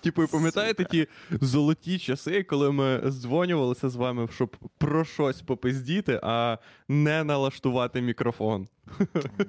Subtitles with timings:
[0.00, 6.20] Типу, і пам'ятаєте ті золоті часи, коли ми здзвонювалися з вами, щоб про щось попиздіти,
[6.22, 6.58] а
[6.88, 8.68] не налаштувати мікрофон.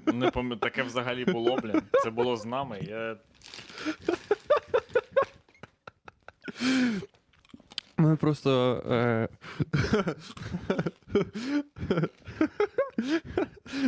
[0.05, 1.81] Не пам'ятаю, таке взагалі було, блін.
[2.03, 2.79] Це було з нами.
[2.81, 3.17] Я...
[7.97, 8.73] Ми просто.
[8.91, 9.27] Е...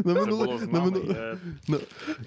[0.06, 1.38] на, минулих, на, мину- Я...
[1.68, 1.78] на,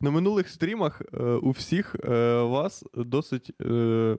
[0.00, 2.08] на минулих стрімах е, у всіх е,
[2.42, 3.50] вас досить.
[3.60, 4.16] Е,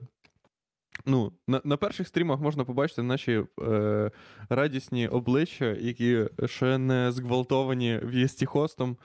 [1.06, 4.10] ну, на, на перших стрімах можна побачити наші е,
[4.48, 8.96] радісні обличчя, які ще не зґвалтовані в'єстіхостом,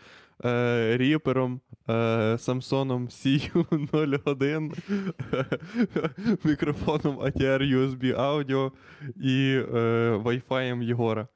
[0.46, 4.74] е, ріпером, е, Самсоном CU01,
[6.44, 8.72] мікрофоном ATR USB Audio
[9.22, 11.28] і е, Wi-Fi Єгора.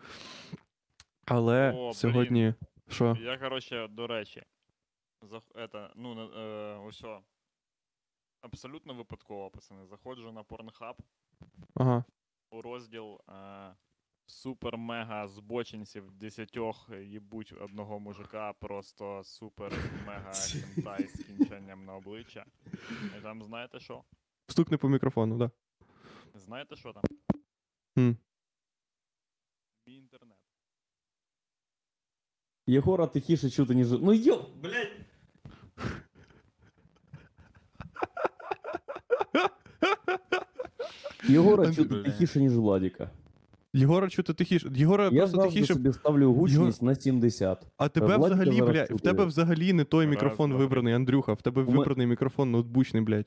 [1.26, 2.54] Але О, сьогодні.
[2.90, 3.18] Що?
[3.22, 4.44] Я, коротше, до речі,
[5.22, 5.44] зах...
[5.56, 7.22] это, ну, е, усьо.
[8.42, 9.86] Абсолютно випадково, пацани.
[9.86, 10.96] Заходжу на Pornhub
[11.76, 12.04] Ага.
[12.52, 13.76] у розділ е,
[14.28, 20.34] супер-мега збочинців десятьох їбуть одного мужика, просто супер-мега
[20.74, 22.46] хентай з кінченням на обличчя.
[23.18, 24.04] І там знаєте що?
[24.48, 25.52] Стукни по мікрофону, да.
[26.34, 27.04] Знаєте що там?
[29.88, 30.43] Мій інтернет.
[32.68, 33.92] Єгора тихіше чути, ніж.
[33.92, 34.92] Ну йо, блядь.
[41.30, 42.04] Єгора чути блядь.
[42.04, 43.10] тихіше, ніж Владіка.
[43.74, 44.70] Єгора чути тихіше.
[44.76, 45.74] Єгора Я просто завжди тихіше.
[45.74, 47.68] собі ставлю гучність на 70.
[47.78, 49.00] А тебе Владіка взагалі, зараз бля, в чути.
[49.04, 51.34] тебе взагалі не той Раз, мікрофон два, вибраний, Андрюха.
[51.34, 53.26] В тебе ме- вибраний мікрофон ноутбучний, блядь.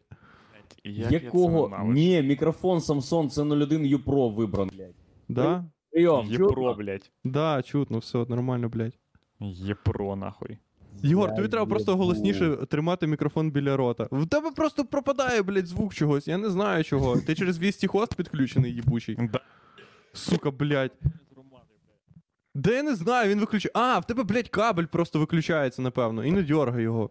[0.84, 1.68] Блядь, як я це Якого?
[1.68, 1.92] ненавиджу.
[1.92, 4.94] Ні, мікрофон Samsung це 01 U-Pro вибран, блядь.
[5.28, 5.64] Да?
[5.92, 6.74] Прийом, Єпро, чутно?
[6.74, 7.10] блядь.
[7.24, 8.98] Да, чутно, все, нормально, блядь.
[9.40, 10.58] Єпро, нахуй.
[11.02, 14.08] Єгор, тобі треба просто голосніше тримати мікрофон біля рота.
[14.10, 16.28] В тебе просто пропадає, блядь, звук чогось.
[16.28, 17.16] Я не знаю чого.
[17.20, 19.18] Ти через 200 хост підключений, їбучий.
[20.12, 20.92] Сука, блядь.
[22.54, 23.72] Да я не знаю, він виключає.
[23.74, 26.24] А, в тебе, блядь, кабель просто виключається, напевно.
[26.24, 27.10] І не дергай його.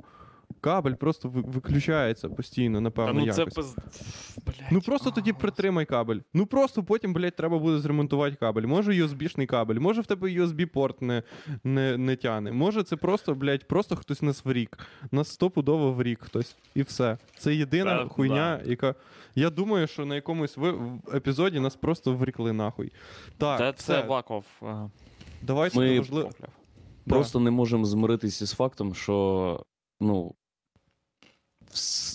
[0.66, 3.56] Кабель просто виключається постійно, Та напевно, ну це якось.
[3.56, 3.76] пиз...
[4.46, 4.72] Блядь.
[4.72, 6.20] Ну просто тоді притримай кабель.
[6.34, 8.64] Ну просто потім, блядь, треба буде зремонтувати кабель.
[8.64, 11.24] Може USB-шний кабель, може в тебе USB-порт не,
[11.64, 12.52] не, не тяне.
[12.52, 14.78] Може це просто, блядь, просто хтось нас врік.
[15.12, 16.56] Нас стопудово врік хтось.
[16.76, 17.18] І все.
[17.38, 18.96] Це єдина Та, хуйня, яка.
[19.36, 20.72] Я думаю, що на якомусь ви...
[20.72, 22.92] в епізоді нас просто врікли нахуй.
[23.38, 23.84] Так, Та це...
[23.84, 24.46] це Ваков.
[24.64, 24.90] е,
[25.42, 26.30] давайте Ми- важливо.
[27.08, 29.66] Просто не можемо змиритися з фактом, що
[30.02, 30.36] ну.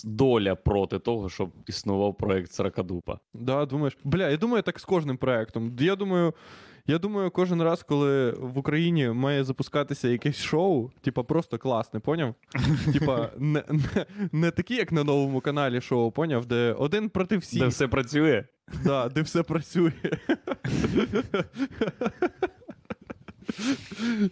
[0.03, 3.19] Доля проти того, щоб існував проект Сракадупа.
[3.33, 3.97] Да, думаєш.
[4.03, 5.75] Бля, я думаю, так з кожним проектом.
[5.79, 6.33] Я думаю,
[6.87, 12.35] я думаю, кожен раз, коли в Україні має запускатися якесь шоу, типа просто класне, поняв?
[12.93, 17.59] Типа, не, не, не такі, як на новому каналі шоу, поняв, де один проти всіх,
[17.61, 18.43] Де все працює?
[18.83, 19.91] да, де все працює.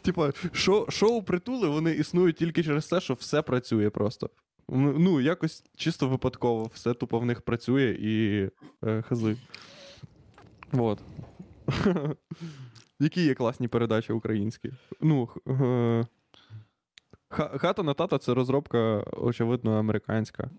[0.01, 4.29] Типа, шоу, шоу притули, вони існують тільки через те, що все працює просто.
[4.73, 8.43] Ну, якось чисто випадково, все тупо в них працює і
[8.87, 9.35] е, хази.
[10.71, 10.99] Вот.
[12.99, 14.71] Які є класні передачі українські?
[15.01, 16.05] Ну, е,
[17.31, 20.49] Хата на тата це розробка, очевидно, американська.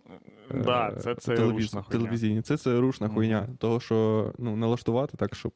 [0.64, 1.98] Да, Е, це, це телевіз- рушна хуйня.
[2.00, 2.42] телевізійні.
[2.42, 3.48] Це це рушна хуйня.
[3.58, 5.52] Того, що ну, налаштувати так, щоб.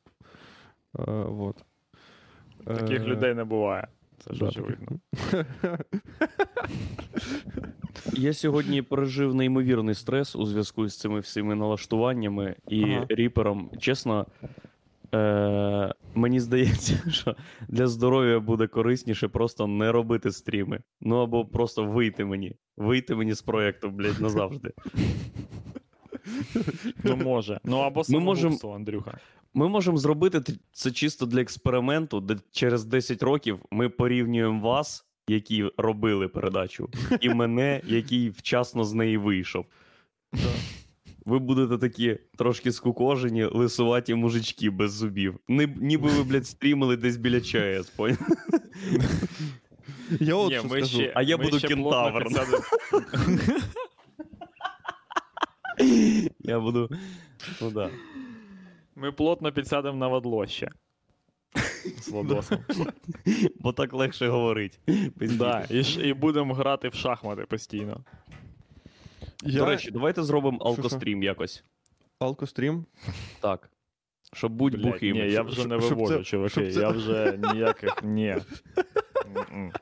[0.99, 1.65] Е, вот.
[2.65, 3.89] Таких Е, людей не буває.
[4.19, 4.99] Це ж да, очевидно.
[8.13, 13.07] Я сьогодні пережив неймовірний стрес у зв'язку з цими всіми налаштуваннями і Ага.
[13.09, 13.71] ріпером.
[13.81, 14.27] Чесно,
[15.15, 17.37] е- мені здається, що
[17.69, 20.81] для здоров'я буде корисніше просто не робити стріми.
[21.01, 22.57] Ну або просто вийти мені.
[22.77, 24.73] Вийти мені з проєкту, блядь, назавжди.
[27.05, 27.61] Ну може.
[27.65, 29.19] Ну або самогубство, Андрюха.
[29.55, 30.41] Ми можемо зробити
[30.73, 36.89] це чисто для експерименту, де через 10 років ми порівнюємо вас, які робили передачу,
[37.21, 39.67] і мене, який вчасно з неї вийшов.
[41.25, 45.39] Ви будете такі трошки скукожені, лисуваті мужички без зубів.
[45.49, 48.19] Ні- ніби ви, блядь, стрімили десь біля ЧАЕС, поняв?
[50.21, 50.87] Я от Ні, що ми скажу.
[50.87, 52.27] ще, А я ми буду ще кентавр.
[56.39, 56.91] Я буду.
[57.63, 57.91] Ну да.
[58.97, 60.71] Ми плотно підсядемо на водлоще.
[62.01, 62.59] З Владосом.
[63.61, 64.79] Бо так легше говорить.
[65.17, 68.05] Да, і, ж- і будемо грати в шахмати постійно.
[69.43, 69.59] Я...
[69.59, 71.65] До речі, давайте зробимо алкострім якось.
[72.19, 72.87] Алкострім.
[73.41, 73.71] Так.
[74.33, 75.17] Щоб будь Блядь, бухим.
[75.17, 76.51] ні, я вже не щоб вивожу, чуваки.
[76.51, 78.03] щоб це- Я вже ніяких.
[78.03, 78.29] Ні.
[79.37, 79.73] М-м.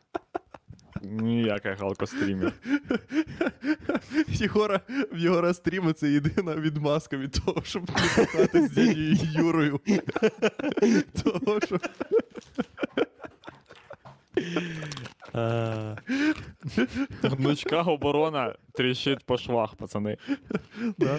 [1.02, 2.52] Ніяких алкострімів.
[4.28, 4.80] Єгора,
[5.12, 7.94] в Єгора стріми це єдина відмазка від того, щоб не
[8.24, 9.80] бухати з дядею Юрою.
[11.24, 11.78] Того, що
[17.22, 20.16] Гнучка оборона тріщить по швах, пацани.
[20.98, 21.18] да.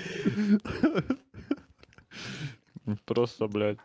[3.06, 3.80] Просто, блядь.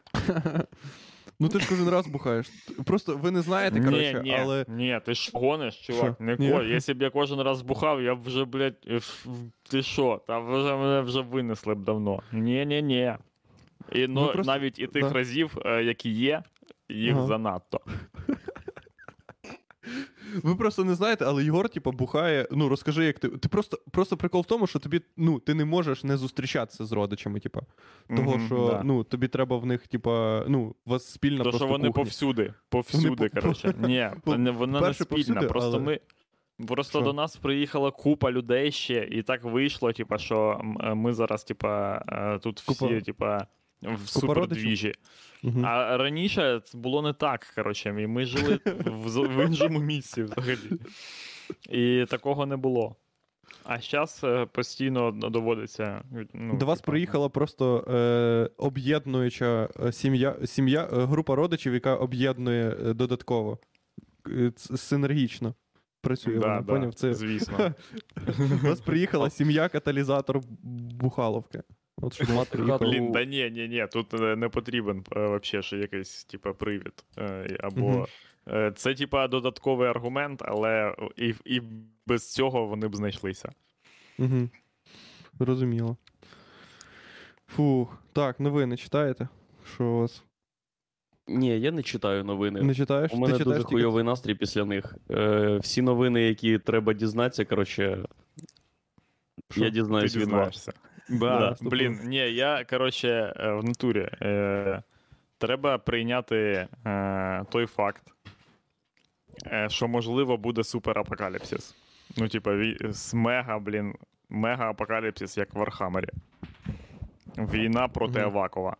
[1.40, 2.46] Ну ти ж кожен раз бухаєш.
[2.84, 4.64] Просто ви не знаєте, коротше, ні, ні, але.
[4.68, 6.20] ні, ти ж гониш, чувак.
[6.20, 6.50] Не Ні?
[6.50, 6.62] ко.
[6.62, 9.00] Якщо б я кожен раз бухав, я б вже, блядь, е,
[9.70, 10.22] ти що?
[10.26, 12.22] Там вже мене вже винесли б давно.
[12.32, 13.14] Ні, ні, ні.
[13.92, 15.12] І ну, ну просто- навіть і тих да.
[15.12, 16.42] разів, е, які є,
[16.88, 17.26] їх Ага.
[17.26, 17.80] занадто.
[20.42, 22.48] Ви просто не знаєте, але Єгор, типа, бухає.
[22.50, 23.28] Ну, розкажи, як ти.
[23.28, 26.92] Ти просто, просто прикол в тому, що тобі, ну, ти не можеш не зустрічатися з
[26.92, 27.60] родичами, типа.
[28.16, 28.82] Того, Мгм, що да.
[28.84, 32.02] ну, тобі треба в них, типа, ну, у вас спільна То, просто що вони кухня.
[32.04, 32.54] повсюди.
[32.68, 33.74] Повсюди, по- коротше.
[33.88, 35.08] Ні, по- вони- вона не спільна.
[35.08, 36.00] повсюди, Просто але- ми.
[36.66, 37.04] Просто Що?
[37.04, 40.60] до нас приїхала купа людей ще, і так вийшло, типа, що
[40.94, 43.46] ми зараз, типа, е, тут всі, Купа- типа,
[43.82, 44.94] в супердвіжі.
[45.42, 45.66] Мгм.
[45.66, 50.80] А раніше це було не так, коротше, і ми жили в, в іншому місці взагалі.
[51.70, 52.96] І такого не було.
[53.64, 56.02] А зараз постійно доводиться.
[56.34, 62.76] Ну, До вас приїхала просто е, об'єднуюча е, сім'я, сім'я, е, група родичів, яка об'єднує
[62.86, 63.58] е, додатково.
[64.28, 65.54] Е, Синергічно.
[66.00, 66.92] Працює Да, вона, да?
[66.92, 67.14] Це...
[67.14, 67.74] звісно.
[68.62, 70.40] До вас приїхала сім'я каталізатор
[71.00, 71.62] Бухаловки.
[72.02, 72.80] От що до вас.
[72.80, 77.04] Блін, да ні, ні, ні, тут е, не потрібен е, вообще ще якийсь, типа, привід.
[77.18, 78.06] Е, Або
[78.48, 81.62] е, це, типа, додатковий аргумент, але і, і
[82.06, 83.52] без цього вони б знайшлися.
[84.18, 84.48] Угу.
[85.40, 85.96] Зрозуміло.
[87.46, 88.02] Фух.
[88.12, 89.28] Так, новини читаєте?
[89.74, 90.24] Що у вас?
[91.28, 92.62] Ні, я не читаю новини.
[92.62, 93.12] Не читаєш?
[93.12, 94.94] У мене Ти дуже тільки- хуйовий настрій після них.
[95.10, 98.04] Е, всі новини, які треба дізнатися, коротше,
[99.56, 100.68] я дізнаюсь Ти від вас.
[101.08, 104.08] Да, блін, ні, я, коротше, е, в натурі.
[104.22, 104.82] Е,
[105.38, 108.02] треба прийняти е, той факт,
[109.46, 111.74] е, що, можливо, буде суперапокаліпсис.
[112.16, 112.56] Ну, типа,
[112.88, 113.94] з мега, блін,
[114.30, 116.08] мега-апокаліпсис, як в Вархаммері.
[117.38, 118.76] Війна проти Авакова.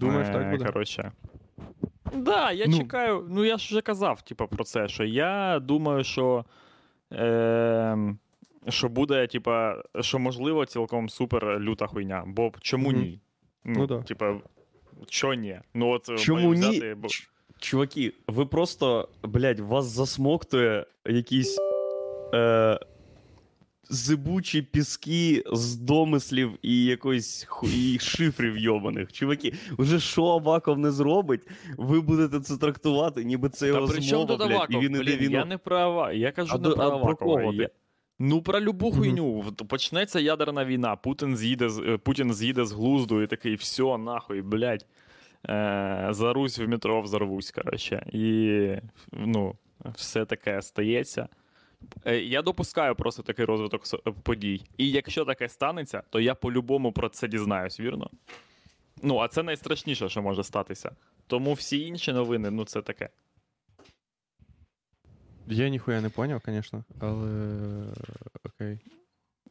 [0.00, 0.64] Думаєш, Е, так буде?
[0.64, 1.12] Коротше.
[2.14, 2.78] Да, я Ну.
[2.78, 3.26] чекаю.
[3.30, 6.44] Ну, я ж вже казав, типу, про це, що я думаю, що.
[7.12, 8.14] Е,
[8.68, 12.24] що буде, типа, що можливо цілком супер люта хуйня.
[12.26, 13.20] Бо чому ні?
[13.64, 14.02] Ну да.
[14.02, 14.36] Типа,
[15.08, 15.60] що ні?
[15.74, 16.68] Ну, от Чому маю ні?
[16.70, 17.26] взяти, бо- Ч-
[17.58, 21.58] Чуваки, ви просто, блядь, вас засмоктує якісь
[22.34, 22.78] е,
[23.88, 27.66] зибучі піски з домислів і якоїсь ху...
[27.66, 29.12] і шифрів йобаних.
[29.12, 31.48] Чуваки, вже що Аваков не зробить,
[31.78, 34.94] ви будете це трактувати, ніби це його Та при чому змова, тут блядь, і він
[34.94, 35.32] іде Блін, війну.
[35.38, 37.14] я не про Ава- Я кажу А не про Авакова.
[37.42, 37.52] кого?
[37.52, 37.68] Я-
[38.22, 39.40] Ну, про любу хуйню.
[39.40, 44.42] В- Почнеться ядерна війна, Путін з'їде е, Путін з'їде з глузду і такий, все, нахуй,
[44.42, 44.86] блядь.
[45.48, 48.06] Е, зарусь в метро, взорвусь, коротше.
[48.12, 48.66] І
[49.12, 49.54] ну,
[49.94, 51.28] все таке стається.
[52.06, 53.82] Е, Я допускаю просто такий розвиток
[54.22, 54.62] подій.
[54.78, 58.10] І якщо таке станеться, то я по-любому про це дізнаюсь, вірно?
[59.02, 60.90] Ну, а це найстрашніше, що може статися.
[61.26, 63.08] Тому всі інші новини, ну це таке.
[65.50, 67.28] Я ніхуя не поняв, звісно, але
[68.44, 68.78] окей.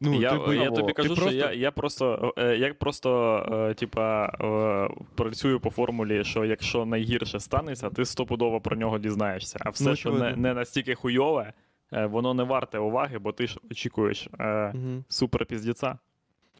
[0.02, 3.38] Ну, я, ти я тобі ти кажу, просто- що я, я просто, е, я просто
[3.70, 9.58] е, типа, е, працюю по формулі, що якщо найгірше станеться, ти стопудово про нього дізнаєшся.
[9.60, 11.52] А все, Ну, що не, не настільки хуйове,
[11.92, 15.04] е, воно не варте уваги, бо ти ж очікуєш е, Мгм.
[15.08, 15.98] супер піздіця.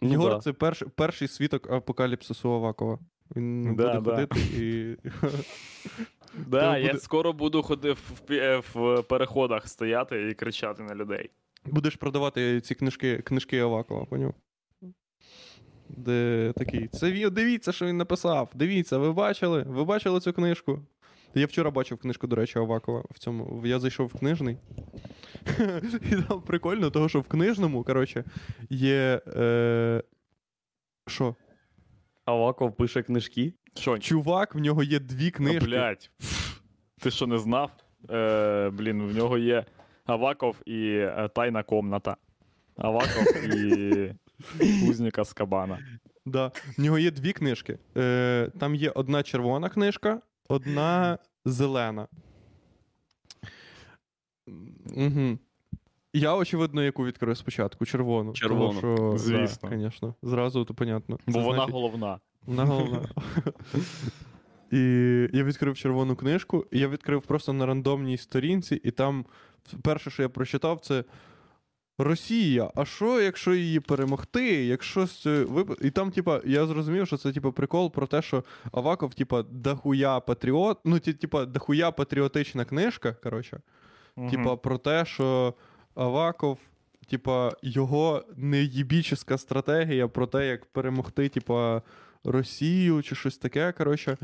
[0.03, 0.39] Ну, Єгор да.
[0.41, 2.99] це перш, перший свідок апокаліпсису Авакова.
[3.37, 4.11] Він Да, буде да.
[4.11, 4.97] ходити і.
[6.51, 11.31] Да, я буде- скоро буду ходити в, е, в переходах стояти і кричати на людей.
[11.65, 14.35] Будеш продавати ці книжки, книжки Авакова, поняв?
[15.89, 16.89] Де такий.
[16.89, 18.51] Це дивіться, що він написав.
[18.55, 19.63] Дивіться, ви бачили?
[19.63, 20.79] Ви бачили цю книжку?
[21.35, 23.05] Я вчора бачив книжку, до речі, Авакова.
[23.11, 23.67] В цьому.
[23.67, 24.57] Я зайшов в книжний.
[26.13, 28.25] І там прикольно, того, що в книжному, коротше,
[28.71, 29.21] є.
[29.27, 30.03] Е...
[31.07, 31.37] Що?
[32.25, 33.53] Аваков пише книжки.
[33.75, 35.67] Що, Чувак, в нього є дві книжки.
[35.67, 36.11] Блять.
[37.01, 37.71] Ти що не знав?
[38.11, 39.65] Е, блін, в нього є
[40.05, 42.17] Аваков і е, тайна комната.
[42.77, 44.15] Аваков і
[44.59, 45.79] Кузніка з кабана.
[46.27, 46.53] Да.
[46.79, 47.79] В нього є дві книжки.
[47.97, 52.09] Е, там є одна червона книжка, одна зелена.
[54.97, 55.39] Угу.
[56.13, 57.87] Я, очевидно, яку відкрив спочатку.
[57.87, 58.33] Червону.
[58.33, 58.81] Червону.
[58.81, 59.69] Тому що, Звісно.
[59.71, 60.15] Да, звісно.
[60.23, 61.19] Зразу то понятно.
[61.27, 62.21] Бо Це вона значить- головна.
[62.47, 63.09] Вона головна.
[64.71, 64.79] І
[65.33, 69.25] я відкрив червону книжку, і я відкрив просто на рандомній сторінці, і там
[69.83, 71.05] перше, що я прочитав, це.
[71.99, 74.65] Росія, а що, якщо її перемогти?
[74.65, 75.07] Якщо
[75.81, 80.21] І там, типа, я зрозумів, що це типа прикол про те, що Аваков, типа, дохуя
[80.21, 83.61] патріот, ну, типа, дохуя патріотична книжка, коротше.
[84.17, 84.31] Мгм.
[84.31, 85.55] Типа, про те, що
[85.95, 86.59] Аваков,
[87.11, 91.83] типа, його неїбічна стратегія про те, як перемогти, типа,
[92.25, 94.17] Росію чи щось таке, коротше.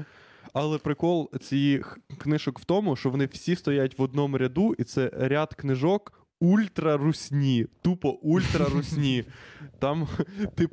[0.52, 5.10] Але прикол цих книжок в тому, що вони всі стоять в одному ряду, і це
[5.14, 7.66] ряд книжок ультрарусні.
[7.82, 9.24] Тупо ультрарусні.
[9.78, 10.08] Там
[10.54, 10.68] ти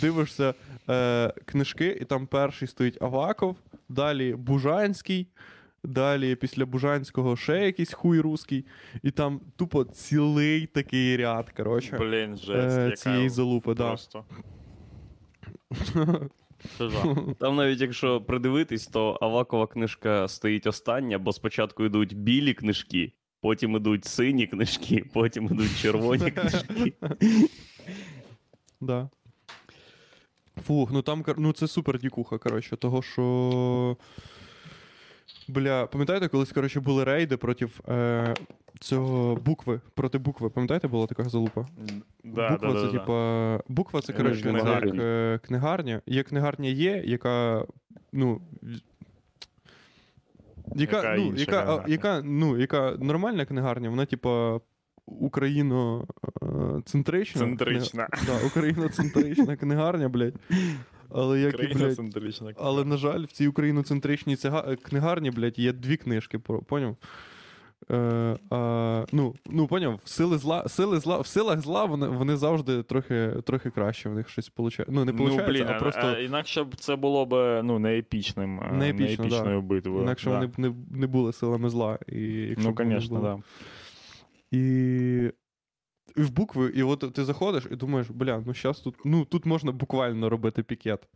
[0.00, 0.54] дивишся
[0.88, 3.56] е, книжки, і там перший стоїть Аваков,
[3.88, 5.28] далі Бужанський,
[5.84, 8.66] далі після Бужанського ще якийсь хуй руський,
[9.02, 13.74] і там тупо цілий такий ряд, коротше, Блін, жесть, е, цієї залупи.
[13.74, 14.24] Просто.
[15.94, 16.18] Це
[17.38, 23.76] Там навіть якщо придивитись, то Авакова книжка стоїть остання, бо спочатку йдуть білі книжки, потім
[23.76, 26.92] йдуть сині книжки, потім йдуть червоні книжки.
[28.80, 29.08] Да.
[30.66, 33.96] Фух, ну там, ну це супер дікуха, коротше, того що.
[35.48, 38.34] Бля, пам'ятаєте, колись, коротше, були рейди проти е,
[38.80, 40.50] цього букви, проти букви.
[40.50, 41.66] Пам'ятаєте, була така залупа?
[42.24, 42.98] Да, буква да, це, да, да.
[42.98, 43.60] типа.
[43.68, 45.02] Буква це, Е, коротше, це як книгарня.
[45.02, 46.00] е, книгарня.
[46.06, 47.64] Є книгарня є, яка.
[48.12, 48.40] Ну.
[50.74, 51.84] Яка, Яка ну, яка, книгарня?
[51.88, 54.60] яка, ну, яка нормальна книгарня, вона, типа,
[55.06, 57.40] україно-центрична.
[57.40, 58.08] Центрична.
[58.26, 60.34] Да, україноцентрична книгарня, блядь.
[61.10, 62.00] Але як і, блядь,
[62.56, 66.96] але, на жаль, в цій україноцентричній цига- е, книгарні, блядь, є дві книжки, поняв?
[67.90, 72.82] Е, а, ну, ну, поняв, сили зла, сили зла, в силах зла вони, вони завжди
[72.82, 74.86] трохи, трохи краще, в них щось получає.
[74.90, 78.60] Ну, не Ну, блін, а просто а, інакше б це було б ну, не епічним,
[78.60, 79.36] а, Не епічно, да.
[79.36, 80.02] епічною битвою.
[80.02, 80.34] інакше да.
[80.34, 81.98] вони б не, не були силами зла.
[82.06, 83.36] І, якщо Ну, звісно, так.
[83.36, 83.42] Да.
[84.58, 85.32] І...
[86.16, 89.46] і в букви, і от ти заходиш і думаєш, бля, ну зараз тут, ну, тут
[89.46, 91.08] можна буквально робити пікет.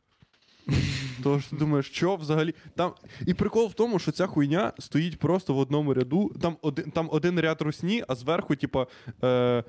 [1.22, 2.54] Тож ти думаєш, що взагалі.
[2.76, 2.92] Там...
[3.26, 6.32] І прикол в тому, що ця хуйня стоїть просто в одному ряду.
[6.40, 8.86] Там один, там один ряд русні, а зверху, типа,
[9.24, 9.64] е...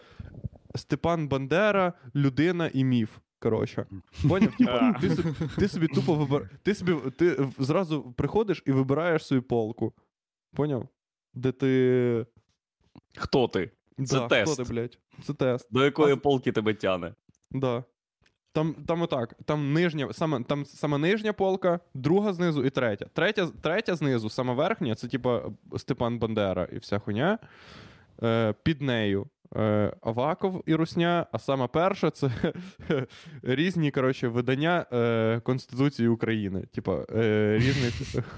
[0.75, 3.17] Степан Бандера, людина і міф.
[3.39, 3.85] Коротше.
[4.29, 4.57] Поняв?
[4.57, 6.51] Типа, ти, собі, ти собі тупо вибираєш.
[6.63, 9.93] Ти собі ти зразу приходиш і вибираєш свою полку.
[10.53, 10.87] Поняв?
[11.33, 12.25] Де ти.
[13.17, 13.71] Хто ти?
[13.97, 14.53] Це да, тест.
[14.53, 14.97] Хто ти, блядь?
[15.23, 15.67] Це тест.
[15.71, 17.13] До якої А- полки тебе тяне?
[17.51, 17.83] Да.
[18.53, 23.05] Там, там отак, там нижня, саме, там саме нижня полка, друга знизу і третя.
[23.13, 25.43] Третя, третя знизу, саме верхня, це типа
[25.77, 27.39] Степан Бандера і вся хуйня.
[28.23, 29.27] Е, під нею
[30.01, 32.31] Аваков і Русня, а сама перша це
[33.43, 36.63] різні коротше, видання е, Конституції України.
[36.73, 38.23] Типа е, різних.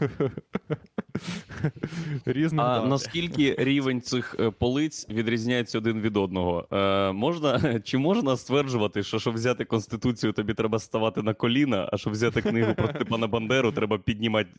[2.26, 2.88] різних А да.
[2.88, 6.68] наскільки рівень цих е, полиць відрізняється один від одного?
[6.72, 11.98] Е, можна, чи можна стверджувати, що щоб взяти конституцію, тобі треба ставати на коліна, а
[11.98, 14.50] щоб взяти книгу про Степана Бандеру, треба піднімати.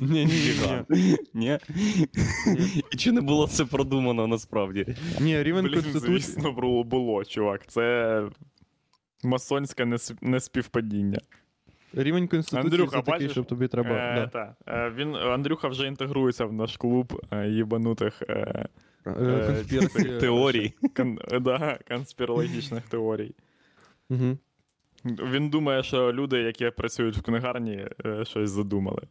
[0.00, 1.58] Ні-ні-ні.
[2.92, 4.96] І чи не було це продумано насправді?
[5.20, 6.18] Ні, рівень Конституції.
[6.18, 7.66] звісно, було, було, чувак.
[7.66, 8.22] Це
[9.24, 11.18] масонське неспівпадіння.
[11.92, 13.32] Рівень Конституції Андрюха, це такий, бачиш?
[13.32, 13.90] щоб тобі треба.
[13.90, 14.26] Е, да.
[14.26, 14.56] та.
[14.72, 18.68] Е, він, Андрюха вже інтегрується в наш клуб е, їбанутих е,
[19.06, 20.20] Е, Е, конспірації.
[20.20, 20.72] Теорії.
[20.96, 23.34] кон, да, конспірологічних теорій.
[24.08, 24.38] Мгм.
[25.04, 29.02] Він думає, що люди, які працюють в книгарні, е, щось задумали.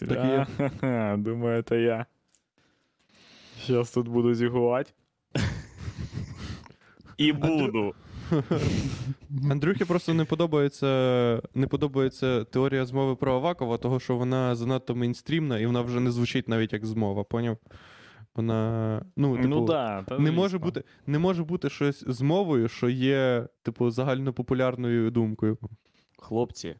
[0.00, 0.48] Якийсь,
[0.78, 2.06] Так Думаю, це я.
[3.60, 4.90] Щас тут буду зігувати.
[7.16, 7.94] І буду.
[9.50, 10.86] Андрюхі просто не подобається,
[11.54, 16.10] не подобається теорія змови про Авакова, того що вона занадто мейнстрімна і вона вже не
[16.10, 17.56] звучить навіть як змова, поняв?
[18.34, 19.04] Вона.
[19.16, 22.88] Ну, типу, ну да, та не, може бути, не може бути щось з мовою, що
[22.88, 25.58] є, типу, загальнопопулярною думкою.
[26.18, 26.74] Хлопці,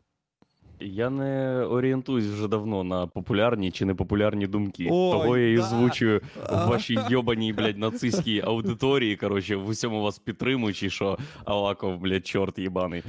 [0.85, 4.89] я не орієнтуюсь вже давно на популярні чи непопулярні думки.
[4.91, 5.62] Ой, Того я і да.
[5.62, 6.21] озвучую
[6.51, 12.59] в вашій йобаній, блядь, нацистській аудиторії, коротше, в усьому вас підтримуючи, що Аваков, блядь, чорт
[12.59, 13.03] їбаний.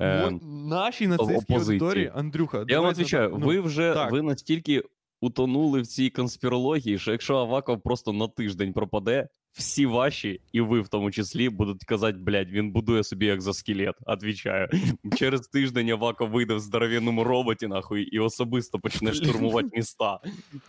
[0.00, 0.30] Е,
[0.68, 1.80] Нашій нацистській опозиції.
[1.80, 4.12] аудиторії, Андрюха, я вам відповідаю, ну, ви вже так.
[4.12, 4.82] ви настільки
[5.20, 10.80] утонули в цій конспірології, що якщо Аваков просто на тиждень пропаде, всі ваші, і ви
[10.80, 13.94] в тому числі, будуть казати, блядь, він будує собі екзоскелет.
[14.06, 14.68] Отвічаю.
[15.16, 20.20] Через тиждень Аваков вийде в здоров'яному роботі, нахуй, і особисто почне штурмувати міста.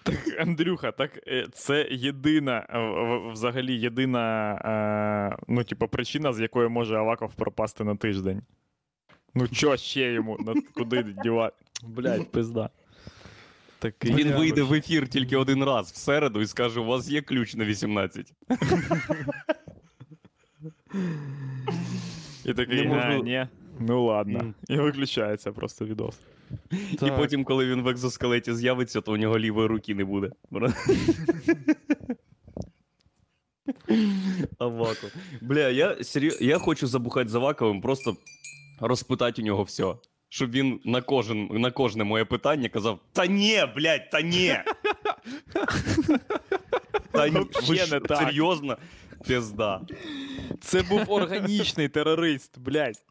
[0.03, 6.69] Так, Андрюха, так е, це єдина, е, взагалі єдина е, ну, типу, причина, з якої
[6.69, 8.41] може Аваков пропасти на тиждень.
[9.35, 10.37] Ну, що ще йому?
[10.73, 11.55] Куди дівати?
[11.83, 12.69] Блять, пизда.
[13.79, 17.09] Такий Він Бля, вийде в ефір тільки один раз в середу і скаже: у вас
[17.09, 18.33] є ключ на 18.
[22.45, 23.47] І такий, Не «А, можу- ні.
[23.79, 24.53] Ну ладно.
[24.67, 26.19] І виключається просто відос.
[27.01, 30.31] І потім, коли він в екзоскелеті з'явиться, то у нього лівої руки не буде.
[34.57, 35.07] Авако.
[35.41, 36.41] Бля, я серйоз...
[36.41, 38.17] я хочу забухати за Аваковим, просто
[38.79, 39.95] розпитати у нього все.
[40.29, 44.55] Щоб він на кожен, на кожне моє питання казав: Та ні, блядь, та ні.
[47.11, 48.17] Та ні, ви що, не так.
[48.17, 48.77] серйозно?
[49.27, 49.81] Пізда.
[50.61, 53.03] Це був органічний терорист, блядь.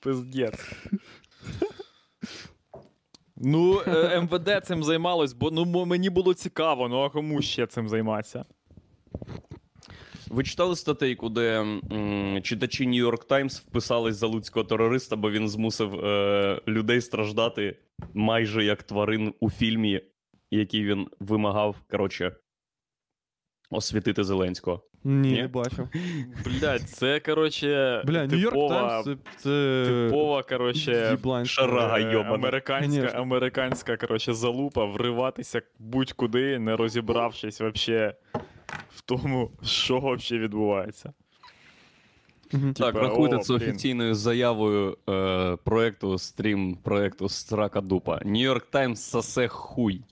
[0.00, 0.72] Пиздець.
[3.36, 7.88] Ну, е, МВД цим займалось, бо ну мені було цікаво, ну а кому ще цим
[7.88, 8.44] займатися?
[10.30, 15.48] Ви читали статейку, де м, читачі New York Times вписались за луцького терориста, бо він
[15.48, 17.76] змусив е, людей страждати
[18.14, 20.00] майже як тварин у фільмі,
[20.50, 22.36] який він вимагав, коротше,
[23.70, 24.82] освітити Зеленського.
[25.04, 25.42] Ні, Ні?
[25.42, 25.88] не бачив.
[26.44, 29.84] Блядь, це, коротше, Бля, Нью-Йорк типова, Таймс це, це...
[30.06, 31.98] типова, коротше, шарага.
[32.00, 32.34] е, йобана.
[32.34, 33.20] американська, Конечно.
[33.20, 38.14] американська, коротше, залупа, вриватися будь-куди, не розібравшись вообще
[38.94, 41.12] в тому, що вообще відбувається.
[42.52, 42.74] Мгм.
[42.74, 43.68] Так, рахуйте це блін.
[43.68, 48.18] офіційною заявою е, проекту стрім проекту Страка Дупа.
[48.18, 50.02] York Times сосе хуй.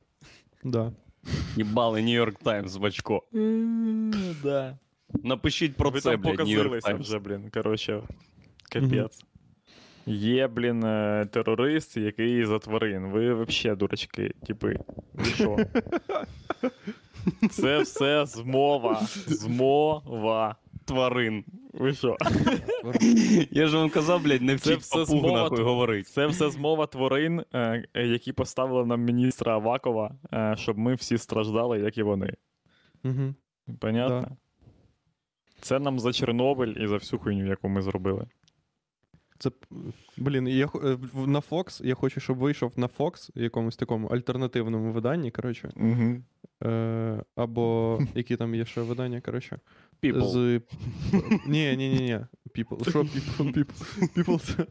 [0.65, 0.93] Да.
[1.57, 2.03] Їбали
[2.45, 3.23] Times в очко.
[4.43, 4.79] Да.
[5.23, 7.51] Напишіть про Ви це, там блядь, York показилися вже, блін.
[7.51, 8.03] Коротше,
[8.73, 9.25] капець.
[10.07, 13.07] Є, блін, е, терорист, який за тварин.
[13.07, 14.79] Ви взагалі дурачки, типи.
[15.15, 15.57] Ви що?
[17.51, 19.01] Це все змова.
[19.27, 20.57] Змова.
[20.85, 21.45] Тварин.
[21.73, 22.17] Ви що?
[23.51, 26.09] Я ж вам казав, блядь, не Це вчіть все змова нахуй говорить.
[26.09, 31.81] Це все змова тварин, е, які поставили нам міністра Авакова, е, щоб ми всі страждали,
[31.81, 32.35] як і вони.
[33.05, 33.35] Угу.
[33.81, 34.21] Понятно?
[34.21, 34.37] Да.
[35.61, 38.27] Це нам за Чорнобиль і за всю хуйню, яку ми зробили.
[39.39, 39.51] Це,
[40.17, 45.31] блін, я, е, на Fox, я хочу, щоб вийшов на Fox, якомусь такому альтернативному виданні,
[45.31, 45.73] коротше.
[45.77, 46.23] Угу.
[46.65, 49.59] Е, або які там є ще видання, коротше.
[50.03, 50.29] People.
[50.29, 50.61] З...
[51.47, 52.21] Ні, ні, ні, ні.
[52.57, 52.91] People.
[52.91, 53.53] Що people?
[53.55, 54.17] People.
[54.17, 54.67] People це...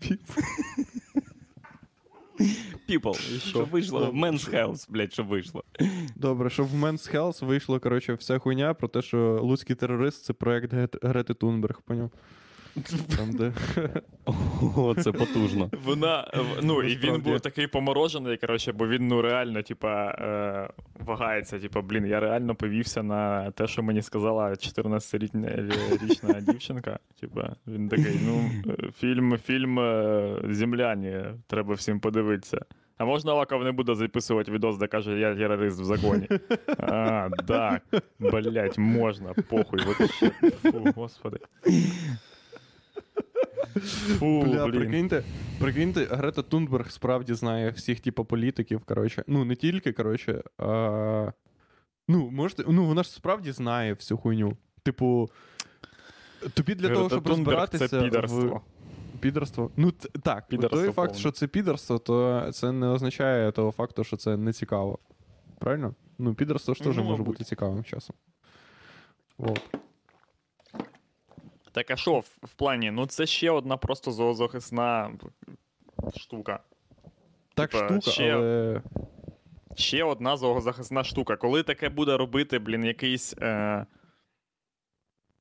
[0.00, 0.44] People.
[2.88, 3.40] People.
[3.40, 5.64] Що вийшло в Men's Health, блядь, що вийшло.
[6.16, 10.32] Добре, щоб в Men's Health вийшло, коротше, вся хуйня про те, що луцький терорист це
[10.32, 12.10] проект Грети Тунберг, поняв?
[13.16, 13.52] Там, де...
[14.76, 15.70] О, це потужно.
[15.84, 20.70] Вона, е, ну, і він був такий поморожений, коротше, бо він ну реально, типа, е,
[21.04, 26.98] вагається, типа, блін, я реально повівся на те, що мені сказала 14-річна дівчинка.
[27.20, 32.60] Типа, він такий, ну, е, фільм, фільм е, Земляні, треба всім подивитися.
[32.98, 36.28] А можна Лаков не буде записувати відос, де каже, я терорист в законі.
[36.78, 37.82] А, так,
[38.18, 40.30] блять, можна, похуй, вообще.
[40.62, 41.38] Фу, господи.
[44.18, 44.80] Фу, Бля, блін.
[44.80, 45.22] прикиньте,
[45.58, 49.24] прикиньте, Грета Тунберг справді знає всіх, типу, політиків, коротше.
[49.26, 51.32] Ну, не тільки, коротше, а...
[52.08, 54.56] Ну, можете, ну, вона ж справді знає всю хуйню.
[54.82, 55.30] Типу,
[56.54, 58.62] тобі для того, щоб Тунберг розбиратися Це підарство.
[59.14, 59.70] в підерство.
[59.76, 64.04] Ну, т- так, Підарство той факт, що це підерство, то це не означає того факту,
[64.04, 64.98] що це не цікаво.
[65.58, 65.94] Правильно?
[66.18, 67.26] Ну, підерство ж теж Ну, може мабуть.
[67.26, 68.16] бути цікавим часом.
[69.38, 69.60] От.
[71.72, 72.90] Так а що в, в плані?
[72.90, 75.12] Ну це ще одна просто зоозахисна
[76.16, 76.60] штука.
[77.54, 78.82] Так Типа, штука, ще- але.
[79.76, 81.36] Ще одна зоозахисна штука.
[81.36, 83.34] Коли таке буде робити, блін, якийсь.
[83.42, 83.86] Е...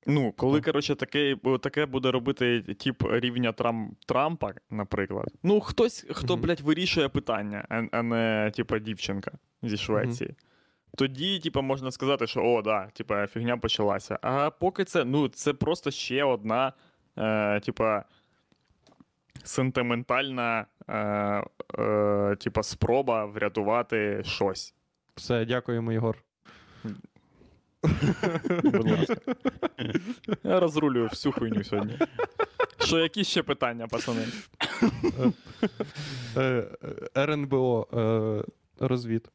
[0.07, 3.95] Ну, коли, коротше, таке, таке буде робити тип рівня Трам...
[4.05, 5.27] Трампа, наприклад.
[5.43, 6.43] Ну, хтось, хто, Мгм.
[6.43, 9.31] блядь, вирішує питання, а, а не, типа, дівчинка
[9.63, 10.35] зі Швеції.
[10.99, 14.19] Тоді, типа, можна сказати, що о, да, типа, фігня почалася.
[14.21, 16.73] А поки це, ну, це просто ще одна,
[17.17, 18.03] е, типа,
[19.43, 20.97] сентиментальна, е,
[21.83, 24.73] е, типа, спроба врятувати щось.
[25.15, 26.17] Все, дякуємо, Єгор.
[28.63, 29.15] Будь ласка.
[30.43, 31.99] Я розрулюю всю хуйню сьогодні.
[32.79, 34.25] Що, які ще питання, пацани?
[36.37, 36.67] Е, е,
[37.17, 39.29] РНБО е, розвід.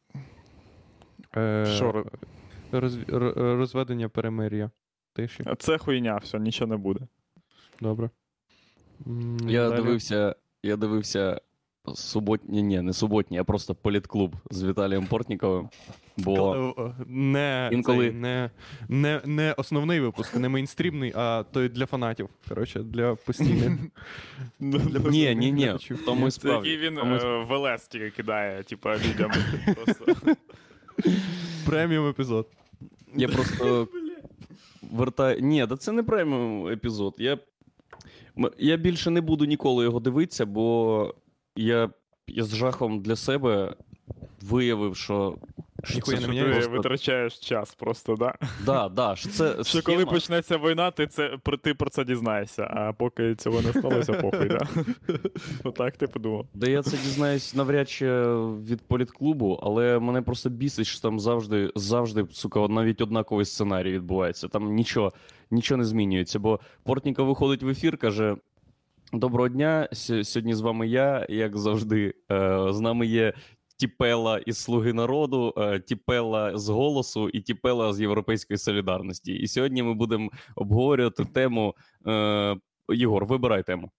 [1.37, 2.07] Е, Що ро-
[2.73, 4.70] розв- р- розведення перемир'я.
[5.12, 5.44] Тиші.
[5.59, 7.01] Це хуйня, все, нічого не буде.
[7.81, 8.11] Добре.
[9.07, 9.83] М, Я далі.
[9.83, 11.40] дивився, я дивився
[11.94, 15.68] суботній, ні, не суботній, а просто політклуб з Віталієм Портніковим.
[16.16, 18.51] Бо е, Не, Інколи- цей, не,
[18.88, 22.29] не, не основний випуск, не мейнстрімний, а той для фанатів.
[22.49, 23.73] Коротше, для постійних.
[24.61, 25.97] для ні, постійних ні, ні, глядачів.
[25.97, 26.70] в тому і Це справді.
[26.70, 27.20] який він тому і е,
[27.88, 29.31] тільки кидає, типа, людям.
[29.85, 30.05] Просто.
[31.67, 32.49] Преміум епізод.
[33.17, 33.88] Я просто
[34.93, 35.40] вертаю.
[35.40, 37.14] Ні, да це не преміум епізод.
[37.19, 37.38] Я...
[38.59, 41.14] я більше не буду ніколи його дивитися, бо
[41.57, 41.90] я,
[42.27, 43.75] я з жахом для себе
[44.43, 45.38] виявив, що.
[45.85, 46.44] Що Ніхуя це не ж?
[46.44, 48.35] Ти просто- витрачаєш час просто, да?
[48.66, 52.62] Да, да, що це Що коли почнеться війна, ти, це, про- ти про це дізнаєшся,
[52.70, 54.68] а поки цього не сталося, похуй, да?
[55.64, 56.47] Отак ти подумав.
[56.55, 58.23] Да я це дізнаюсь навряд чи
[58.68, 64.49] від політклубу, але мене просто бісить, що там завжди, завжди, сука, навіть однаковий сценарій відбувається.
[64.49, 65.12] Там нічого,
[65.51, 66.38] нічого не змінюється.
[66.38, 68.37] Бо Портніков виходить в ефір, каже:
[69.12, 69.88] Доброго дня,
[70.23, 72.14] сьогодні з вами я, як завжди.
[72.33, 73.33] Е, з нами є
[73.76, 79.32] Тіпела із Слуги народу, е, Тіпела з голосу і Тіпела з Європейської солідарності.
[79.32, 81.74] І сьогодні ми будемо обговорювати тему.
[82.06, 82.56] Е,
[82.88, 83.90] Єгор, вибирай тему.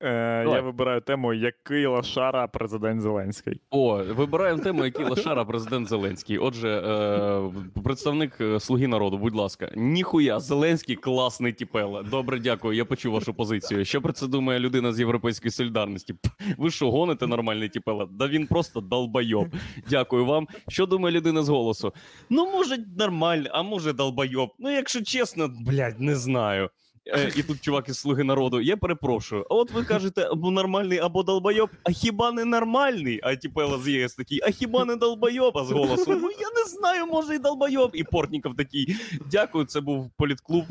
[0.00, 3.60] Е, я вибираю тему, який лошара президент Зеленський.
[3.70, 6.38] О, вибираємо тему, який лошара президент Зеленський.
[6.38, 9.70] Отже, е, представник е, Слуги народу, будь ласка.
[9.76, 12.02] Ніхуя, Зеленський класний тіпела.
[12.02, 12.76] Добре, дякую.
[12.76, 13.84] Я почув вашу позицію.
[13.84, 16.14] Що про це думає людина з Європейської солідарності?
[16.58, 18.08] Ви що, гоните нормальний тіпела?
[18.10, 19.48] Да він просто долбойоб.
[19.90, 20.48] Дякую вам.
[20.68, 21.92] Що думає людина з голосу?
[22.30, 24.50] Ну, може, нормально, а може, долбойоб.
[24.58, 26.70] Ну, якщо чесно, блядь, не знаю.
[27.06, 28.60] Е, і тут чувак із слуги народу.
[28.60, 29.46] Я перепрошую.
[29.50, 31.70] А от ви кажете, або нормальний, або долбойоб.
[31.82, 33.20] А хіба не нормальний?
[33.22, 35.58] А тіпела з ЄС такий, а хіба не долбойоб?
[35.58, 36.04] А з голосу.
[36.08, 37.90] Ну я не знаю, може і долбойоб.
[37.94, 38.96] І Портніков такий.
[39.30, 40.64] Дякую, це був політклуб.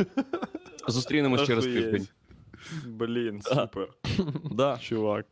[0.87, 2.07] Зустрінемось через тиждень.
[2.85, 3.87] Блін, супер.
[4.51, 5.25] Да, Чувак.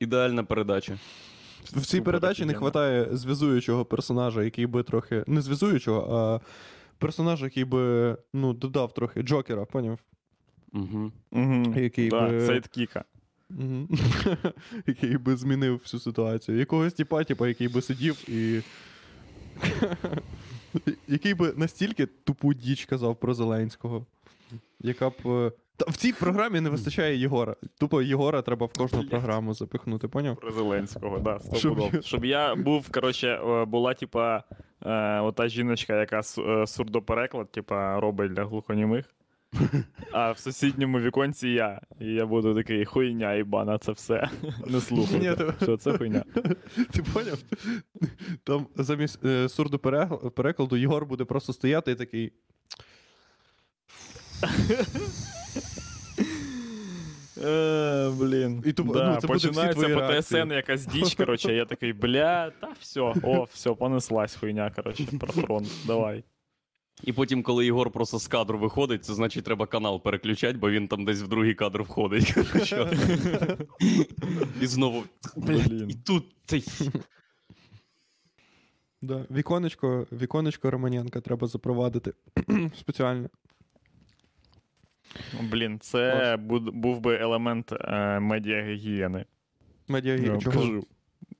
[0.00, 0.98] ідеальна передача.
[1.64, 5.24] В цій Супер передачі не вистачає зв'язуючого персонажа, який би трохи.
[5.26, 6.40] Не зв'язуючого, а
[6.98, 9.98] персонажа, який би ну, додав трохи Джокера, поняв?
[10.72, 11.12] Угу.
[11.32, 11.74] Угу.
[11.76, 13.04] Який да, би- Сайдкіка.
[14.86, 16.58] Який би змінив всю ситуацію.
[16.58, 18.62] Якогось типа, типа, який би сидів і.
[21.08, 24.06] який би настільки тупу діч казав про Зеленського.
[24.80, 25.14] Яка б.
[25.26, 27.56] е, Та в цій програмі не вистачає Єгора.
[27.78, 30.36] Тупо Єгора треба в кожну програму запихнути, поняв?
[30.36, 34.44] Про Зеленського, да, Щоб я- Щоб я був, коротше, е, була, типа,
[34.86, 39.04] е, ота жіночка, яка су- сурдопереклад, типа, робить для глухонімих.
[40.12, 41.80] А в сусідньому віконці я.
[42.00, 44.28] І я буду такий хуйня, ібана, це все.
[44.66, 45.54] Не слухайте.
[45.62, 46.24] Що це хуйня?
[46.92, 47.38] Ти поняв?
[48.44, 52.32] Там замість е, сурдоперекладу Єгор буде просто стояти і такий.
[57.44, 58.62] Е, блін.
[58.66, 60.22] І тупо- да, ну, це починається твої по.
[60.22, 65.32] ТСН якась діч, коротше, я такий, бля, та все, о, все, понеслась хуйня, коротше, про
[65.32, 66.24] фронт, давай.
[67.04, 70.88] І потім, коли Єгор просто з кадру виходить, це значить треба канал переключати, бо він
[70.88, 72.34] там десь в другий кадр входить.
[74.60, 75.04] І знову.
[75.36, 75.90] Блядь, Блін.
[75.90, 76.24] і тут.
[76.46, 76.62] ти-
[79.02, 79.26] Да.
[79.30, 82.12] Віконечко, віконечко Романенка треба запровадити
[82.78, 83.28] спеціально.
[85.42, 89.24] Блін, це буд- був би елемент е, медіагігієни.
[89.88, 90.56] Медіа Я вам чого?
[90.56, 90.86] кажу.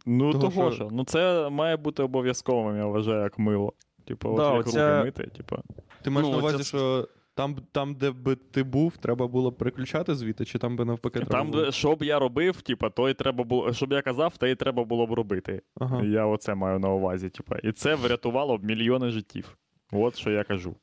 [0.07, 0.89] Ну, Того, того, що- що.
[0.93, 3.73] Ну, це має бути обов'язковим, я вважаю, як мило.
[4.11, 5.57] Типу, Да, от як оця- руки мити, типу.
[6.03, 9.53] Ти маєш Ну, на увазі, оце- що там, там, де би ти був, треба було
[9.53, 11.73] переключати звідти, чи там би навпаки треба Там, було?
[11.73, 14.55] що б я робив, типу, то й треба було, що б я казав, те й
[14.55, 15.63] треба було б робити.
[15.81, 16.03] Ага.
[16.05, 17.29] Я оце маю на увазі.
[17.29, 17.55] Типу.
[17.63, 19.57] І це врятувало б мільйони життів.
[19.93, 20.75] От що я кажу.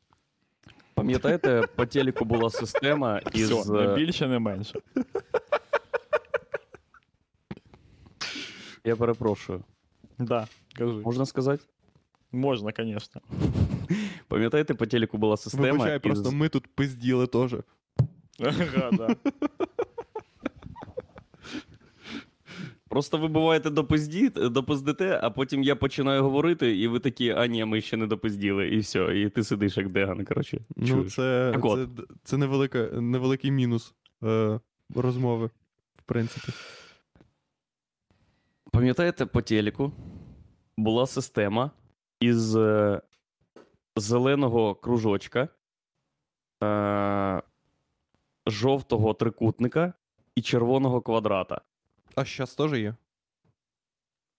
[0.93, 3.51] Пам'ятаєте, по телеку була система із.
[3.51, 4.79] Все, не більше, не менше.
[8.85, 9.63] Я перепрошую.
[10.19, 10.93] Да, кажи.
[10.93, 11.63] Можна сказати?
[12.31, 13.21] Можна, звісно.
[14.27, 15.71] Пам'ятаєте, по телеку була система.
[15.71, 16.01] Вибачай, із...
[16.01, 17.55] просто ми тут пизділи теж.
[18.39, 19.15] Ага, да.
[22.89, 23.69] Просто ви буваєте
[24.49, 28.67] допиздите, а потім я починаю говорити, і ви такі, а ні, ми ще не допизділи,
[28.67, 29.19] і все.
[29.19, 30.61] І ти сидиш як деган, коротше.
[30.75, 31.87] Ну, це, це,
[32.23, 34.59] це невелика, невеликий мінус е,
[34.95, 35.49] розмови,
[35.93, 36.51] в принципі.
[38.71, 39.91] Пам'ятаєте, по телеку
[40.77, 41.71] була система
[42.19, 43.01] із е,
[43.95, 45.47] зеленого кружочка,
[46.63, 47.41] е,
[48.47, 49.93] жовтого трикутника
[50.35, 51.61] і червоного квадрата.
[52.15, 52.95] А зараз теж є.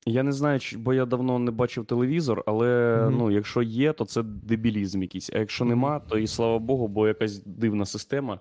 [0.07, 3.19] Я не знаю, бо я давно не бачив телевізор, але Мгм.
[3.19, 5.31] ну, якщо є, то це дебілізм якийсь.
[5.31, 8.41] А якщо нема, то і слава Богу, бо якась дивна система.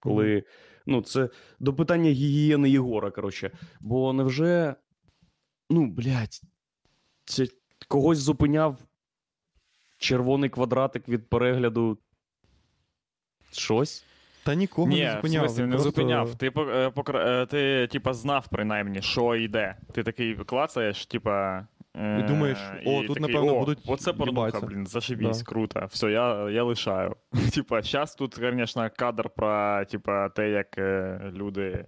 [0.00, 0.44] Коли,
[0.86, 1.28] ну, це
[1.60, 3.50] до питання гігієни Єгора, коротше.
[3.80, 4.74] Бо невже,
[5.70, 6.40] ну, блядь,
[7.24, 7.46] це
[7.84, 8.76] когось зупиняв
[9.98, 11.98] червоний квадратик від перегляду
[13.52, 14.04] щось?
[14.44, 15.44] Та нікого Ні, не зупиняв.
[15.44, 16.34] в смислі, не просто- зупиняв.
[16.34, 16.50] Ти, е,
[16.88, 19.76] покра- е, ти типа, знав принаймні, що йде.
[19.92, 21.66] Ти такий клацаєш, типа.
[21.96, 25.44] е, І думаєш, о, і тут, такий, напевно, о, будуть Оце порнуха, блін, зашибісь, Да.
[25.44, 25.86] круто.
[25.90, 27.16] Все, я, я лишаю.
[27.54, 31.86] Типа, зараз тут, звісно, кадр про типа, те, як е, люди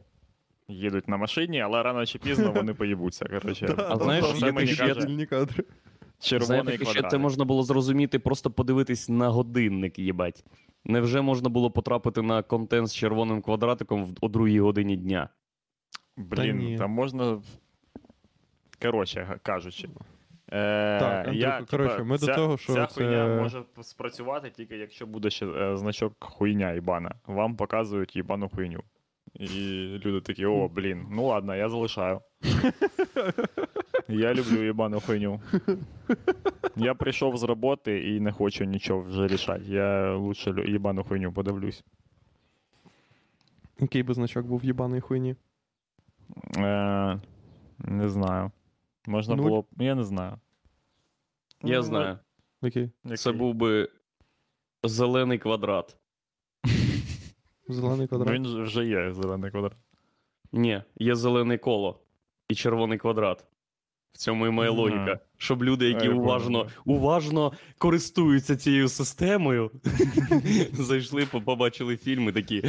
[0.68, 3.24] їдуть на машині, але рано чи пізно вони поїбуться.
[3.24, 5.64] Коротше, А знаєш, мені кадри.
[6.20, 10.44] червоний ще це можна було зрозуміти, просто подивитись на годинник, їбать.
[10.84, 15.28] Невже можна було потрапити на контент з червоним квадратиком в- о другій годині дня?
[16.16, 17.42] Блін, там можна.
[18.82, 19.88] Коротше кажучи.
[20.52, 24.50] Е, Так, Андрюха, я, коротше, ми до ця, того, що ця це- хуйня може спрацювати
[24.50, 27.14] тільки якщо буде ще е, значок хуйня їбана.
[27.26, 28.80] Вам показують їбану хуйню.
[29.40, 29.48] І
[30.04, 32.20] люди такі, о, блін, ну ладно, я залишаю.
[34.08, 35.40] Я люблю їбану хуйню.
[36.76, 39.64] Я прийшов з роботи і не хочу нічого вже рішати.
[39.66, 41.84] Я лучше їбану хуйню подивлюсь.
[43.80, 45.36] Який би значок був в їбаної хуйні?
[46.56, 47.20] Е,
[47.78, 48.50] не знаю.
[49.06, 49.66] Можна було б.
[49.78, 50.32] Я не знаю.
[51.62, 52.18] Я Ну, знаю.
[52.62, 52.90] Який?
[53.16, 53.88] Це був би
[54.84, 55.96] зелений квадрат.
[57.68, 58.34] Зелений Ну, квадрат.
[58.34, 59.72] Він вже є зелений квадрат.
[60.52, 62.00] Ні, є зелене коло
[62.48, 63.44] і червоний квадрат.
[64.12, 64.78] В цьому і моя Ага.
[64.80, 65.18] логіка.
[65.38, 69.70] Щоб люди, які уважно, уважно користуються цією системою,
[70.72, 72.64] зайшли, побачили фільм і такі.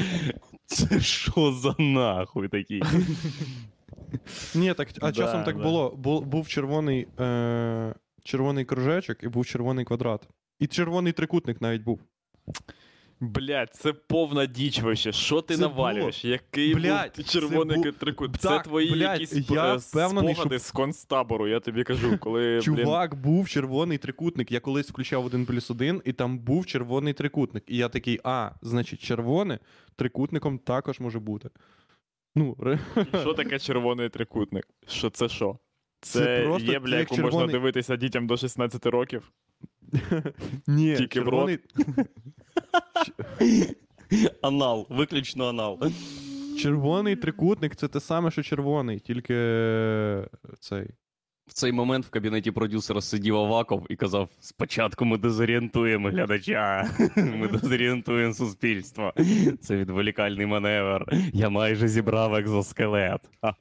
[0.66, 2.82] Це що за нахуй такі?
[4.56, 5.96] Ні, так, а часом так було.
[6.26, 10.28] Був червоний, е- червоний кружечок і був червоний квадрат.
[10.60, 12.00] І червоний трикутник навіть був.
[13.20, 15.12] Блять, це повна діч вообще.
[15.12, 16.26] Що ти Це навалюєш?
[16.26, 18.36] Який Блядь, був червоний бу- трикут?
[18.40, 22.62] Це твої блядь, якісь я е, впевнений, спогади з концтабору, я тобі кажу, коли блін,
[22.62, 24.52] Чувак, був червоний трикутник.
[24.52, 27.64] Я колись включав один плюс один, і там був червоний трикутник.
[27.68, 29.60] І я такий, а, значить, червоне
[29.96, 31.50] трикутником також може бути.
[32.36, 32.58] Ну,
[33.22, 34.68] що таке червоний трикутник?
[34.88, 35.60] Що це що?
[36.02, 39.32] Це Це, просто є, бля, як яку можна дивитися дітям до 16 років.
[40.68, 41.60] Ні, Тільки в червоний...
[44.42, 45.80] Анал, виключно анал.
[46.60, 50.28] червоний трикутник це те саме, що червоний, тільки е,
[50.60, 50.88] цей.
[51.48, 57.48] В цей момент в кабінеті продюсера сидів Аваков і казав: спочатку ми дезорієнтуємо глядача, ми
[57.48, 59.14] дезорієнтуємо суспільство.
[59.62, 61.06] Це відволікальний маневр.
[61.34, 63.22] Я майже зібрав екзоскелет.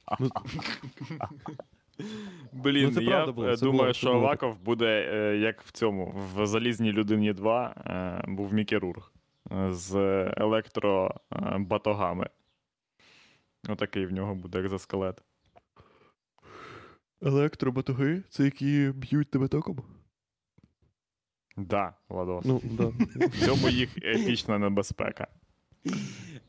[1.99, 2.05] Ну,
[2.51, 4.19] Блін, Ну, це я було, е, це думаю, було, що було.
[4.19, 9.11] Аваков буде е, як в цьому, в Залізній людині 2 е, був Мікі Рург
[9.51, 9.95] е, з
[10.37, 12.29] електробатогами.
[13.69, 15.23] Отакий в нього буде екзоскелет.
[17.21, 19.81] Електробатуги, це які б'ють тебе током?
[21.57, 22.45] Да, Владос.
[22.45, 22.85] Ну, да.
[23.27, 25.27] В цьому їх епічна небезпека.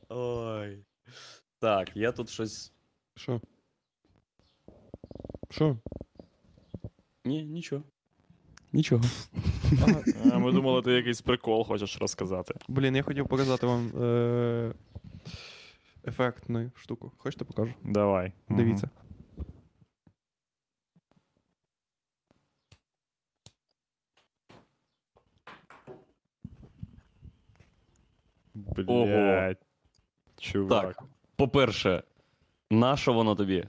[0.09, 0.85] Ой.
[1.59, 2.73] Так, я тут щось.
[3.17, 3.41] Що?
[5.51, 5.77] Що?
[7.25, 7.83] Ні, нічого.
[8.73, 9.05] Нічого.
[10.33, 12.55] Е, Ми думали, ти якийсь прикол хочеш розказати.
[12.69, 14.73] Блін, я хотів показати вам е-
[16.07, 17.13] ефектну штуку.
[17.19, 17.73] Хочете покажу?
[17.85, 18.33] Давай.
[18.49, 18.91] Дивіться.
[28.55, 29.59] Блять.
[30.39, 30.97] Чувак.
[30.97, 31.05] Так.
[31.37, 32.03] По-перше,
[32.71, 33.65] нащо воно тобі?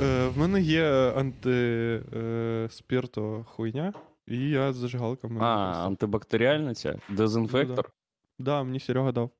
[0.00, 3.92] Е, в мене є антиспірто хуйня,
[4.26, 5.40] і я з зажигалками.
[5.40, 6.98] А, антибактеріальна ця?
[7.08, 7.90] Дезінфектор?
[8.38, 9.30] Да, мені Серега дав.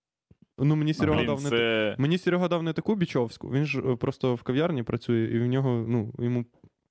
[0.58, 1.94] Ну, мені Серега Блін, дав не це...
[1.98, 5.46] Мені Серега дав не таку бічовську, він ж е, просто в кав'ярні працює, і в
[5.46, 6.44] нього, ну, йому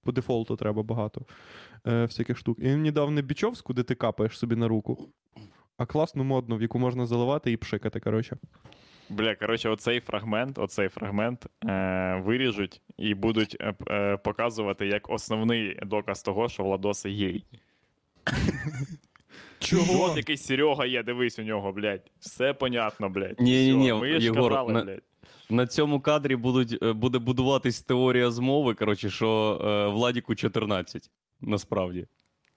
[0.04, 1.22] по дефолту треба багато
[1.88, 2.60] е, всяких штук.
[2.60, 5.10] І він мені дав не бічовську, де ти капаєш собі на руку,
[5.78, 8.38] а класну модну, в яку можна заливати і пшикати, коротше.
[9.12, 15.80] Бля, коротше, оцей фрагмент, оцей фрагмент е, виріжуть і будуть е, е, показувати як основний
[15.86, 17.44] доказ того, що Владос гей.
[20.00, 22.12] От який Серега є, дивись у нього, блядь.
[22.20, 23.40] Все понятно, блядь.
[23.40, 25.02] Ні-ні-ні, Ми ж Єгор, казали, на- блядь.
[25.50, 31.10] На цьому кадрі будуть, е, буде будуватись теорія змови, коротше, що е, Владіку 14.
[31.42, 32.08] Насправді.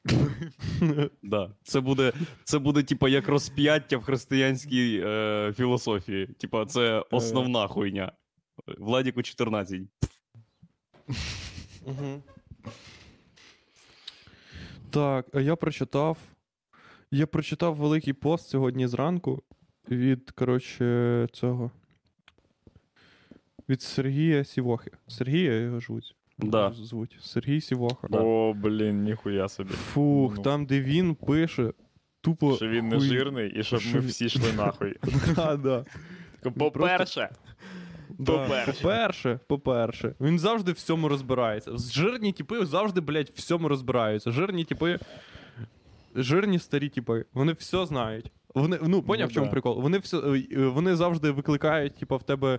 [1.22, 1.50] Да.
[1.62, 2.12] Це буде,
[2.44, 6.26] це буде, типа, як розп'яття в християнській е, філософії.
[6.26, 8.12] Типа, це основна хуйня.
[8.78, 9.80] Владіку 14.
[11.86, 12.22] Угу.
[14.90, 16.18] Так, а я прочитав.
[17.10, 19.42] Я прочитав великий пост сьогодні зранку.
[19.90, 21.70] від, коротше, цього.
[23.68, 24.90] Від Сергія Сівохи.
[25.08, 26.16] Сергія його звуть.
[26.38, 26.72] Да.
[26.72, 27.16] звуть.
[27.20, 28.08] Сергій Сівоха.
[28.10, 28.18] Да.
[28.18, 29.70] О, блін, ніхуя собі.
[29.70, 30.42] Фух, Ну.
[30.42, 31.72] там, де він пише.
[32.20, 32.56] Тупо.
[32.56, 34.96] Що він не хуй- жирний і щоб що ми всі йшли нахуй.
[35.36, 35.84] Да, да.
[36.58, 37.28] По-перше,
[38.26, 38.72] По-перше.
[38.82, 41.76] По-перше, по-перше, він завжди в всьому розбирається.
[41.78, 44.30] Жирні типи завжди, блядь, в всьому розбираються.
[44.30, 44.98] Жирні типи.
[46.14, 47.24] Жирні старі типи.
[47.32, 48.30] Вони все знають.
[48.54, 49.52] Вони, ну, поняв, Ну, в чому да.
[49.52, 49.82] прикол?
[49.82, 52.58] Вони все, е, вони завжди викликають, типа, в тебе.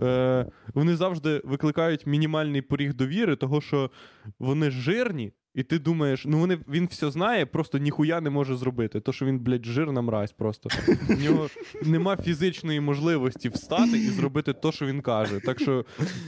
[0.00, 3.90] Е, вони завжди викликають мінімальний поріг довіри, того що
[4.38, 9.00] вони жирні, і ти думаєш, ну вони, він все знає, просто ніхуя не може зробити.
[9.00, 10.68] То, що він, блядь, жирна мразь просто.
[11.08, 11.48] В нього
[11.82, 15.40] нема фізичної можливості встати і зробити те, що він каже.
[15.40, 15.84] Так що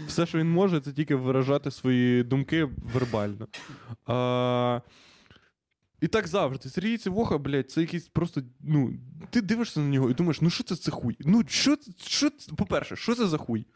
[0.06, 3.48] все, що він може, це тільки виражати свої думки вербально.
[4.06, 4.80] А...
[6.00, 6.68] І так завжди.
[6.68, 8.42] Сергій Цивоха, блядь, це якийсь просто.
[8.60, 8.92] Ну,
[9.30, 11.16] ти дивишся на нього і думаєш, ну що це за хуй?
[11.20, 13.66] Ну, що, що, по-перше, що це за хуй?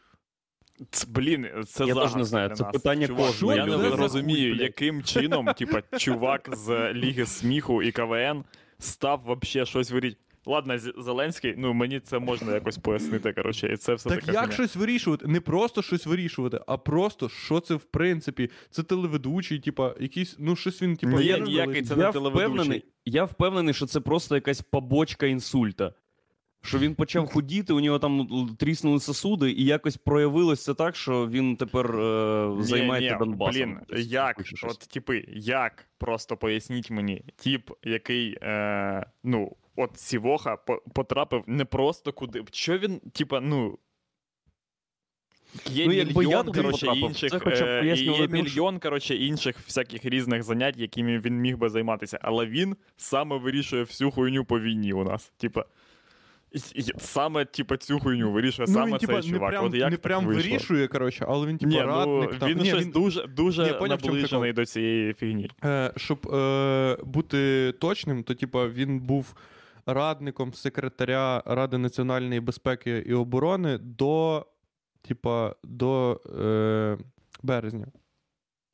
[0.91, 2.71] Ц- Блін, це Я теж не знаю, це нас.
[2.73, 7.91] питання Чувак, кожної Я не розумію, Хуй, яким чином, типа, чувак з Ліги сміху і
[7.91, 8.43] КВН
[8.79, 10.21] став вообще щось вирішити.
[10.45, 14.41] Ладно, Зеленський, ну мені це можна якось пояснити, коротше, і це все Так така як
[14.41, 14.53] хуйня.
[14.53, 15.27] щось вирішувати?
[15.27, 18.49] Не просто щось вирішувати, а просто що це в принципі.
[18.69, 22.47] Це телеведучий, типа, якийсь, ну щось він, типа, Ні, є ніякий це не я телеведучий.
[22.47, 25.93] впевнений, я впевнений, що це просто якась побочка інсульта.
[26.63, 31.27] Що він почав худіти, у нього там тріснули сосуди, і якось проявилось це так, що
[31.27, 33.53] він тепер е, займається ні, Донбасом.
[33.61, 34.71] Блін, як, щось.
[34.71, 40.57] от типи, як, просто поясніть мені, тип, який, е, ну, от Сівоха
[40.95, 42.43] потрапив не просто куди.
[42.51, 43.77] Що він, типа, ну.
[45.65, 51.35] Є Ну, мільйон, коротше, інших, е, є мільйон, коротше, інших всяких різних занять, якими він
[51.35, 52.19] міг би займатися.
[52.21, 55.31] Але він саме вирішує всю хуйню по війні у нас.
[55.37, 55.65] Типа.
[56.97, 59.49] Саме, типа, цю хуйню вирішує Ну, саме він, типа, цей чувак.
[59.49, 60.51] прям, От як не так прям вийшло?
[60.51, 62.29] вирішує, коротше, але він, типа, Ні, радник.
[62.33, 62.49] ну, там.
[62.49, 65.49] він Ні, щось дуже, дуже Ні, поняв, наближений до цієї фігні.
[65.63, 69.35] Е, щоб е, бути точним, то типа він був
[69.85, 74.45] радником секретаря Ради національної безпеки і оборони до,
[75.01, 76.97] типа, до е,
[77.43, 77.87] березня.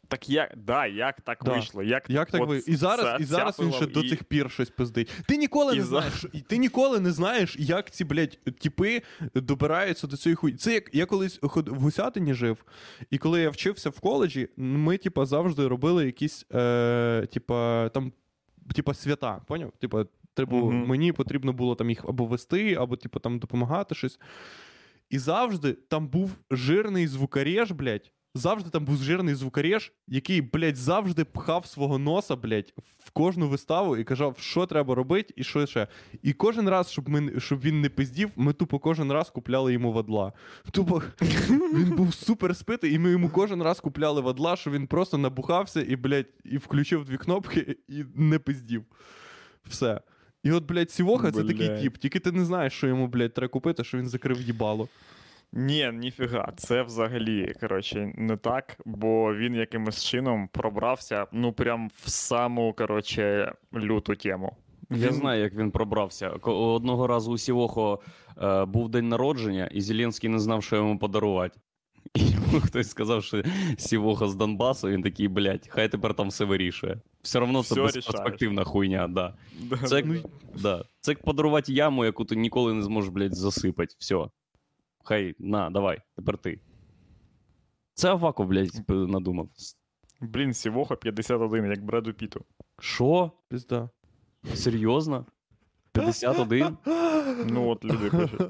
[0.09, 1.51] Так як, да, як так Да.
[1.51, 1.83] вийшло?
[1.83, 2.57] Як, Як так от ви?
[2.67, 5.11] І зараз, і зараз він ще цяпило до цих пір щось пиздить.
[5.27, 9.01] Ти ніколи і не за- знаєш, ти ніколи не знаєш, як ці, блядь, типи
[9.35, 10.53] добираються до цієї хуй.
[10.53, 12.65] Це як я колись в Гусятині жив,
[13.09, 18.11] і коли я вчився в коледжі, ми, типа, завжди робили якісь, е, типа, там,
[18.75, 19.71] типа, свята, поняв?
[19.79, 20.05] Типа,
[20.37, 20.85] треба, Мгм.
[20.87, 24.19] мені потрібно було там їх або вести, або, типа, там допомагати щось.
[25.09, 28.11] І завжди там був жирний звукареж, блядь.
[28.35, 32.73] Завжди там був жирний звукареж, який, блядь, завжди пхав свого носа, блядь,
[33.05, 35.87] в кожну виставу і казав, що треба робити і що ще.
[36.21, 39.93] І кожен раз, щоб, ми, щоб він не пиздів, ми тупо кожен раз купляли йому
[39.93, 40.33] вадла.
[40.71, 41.01] Тупо
[41.73, 45.81] він був супер спитий, і ми йому кожен раз купляли вадла, що він просто набухався
[45.87, 48.85] і, блядь, і включив дві кнопки і не пиздів.
[49.65, 50.01] Все.
[50.47, 53.47] І от, блядь, Сівоха це такий тип, тільки ти не знаєш, що йому, блядь, треба
[53.49, 54.87] купити, що він закрив їбало.
[55.53, 62.09] Ні, ніфіга, це взагалі, коротше, не так, бо він якимось чином пробрався, ну, прям в
[62.09, 64.55] саму, коротше, люту тему.
[64.89, 66.29] Я Він- знаю, як він пробрався.
[66.29, 67.99] Одного разу у Сівохо
[68.41, 71.59] е, був день народження, і Зеленський не знав, що йому подарувати.
[72.15, 73.43] І йому хтось сказав, що
[73.77, 77.01] Сівоха з Донбасу, він такий, блядь, хай тепер там все вирішує.
[77.21, 79.33] Все одно це безперспективна хуйня, да.
[79.61, 80.29] Да, Це, як, Ну,
[80.61, 80.85] да.
[80.99, 83.95] це як подарувати яму, яку ти ніколи не зможеш, блядь, засипати.
[83.99, 84.27] Все.
[85.03, 86.59] Хай, на, давай, тепер ти.
[87.93, 89.47] Це Аваков, блядь, надумав.
[90.21, 92.45] Блін, Сівоха 51, як Бреду Піту.
[92.79, 93.31] Що?
[93.49, 93.89] Пізда.
[94.55, 95.25] Серйозно?
[95.91, 96.77] 51?
[97.49, 98.41] Ну, от люди пишуть.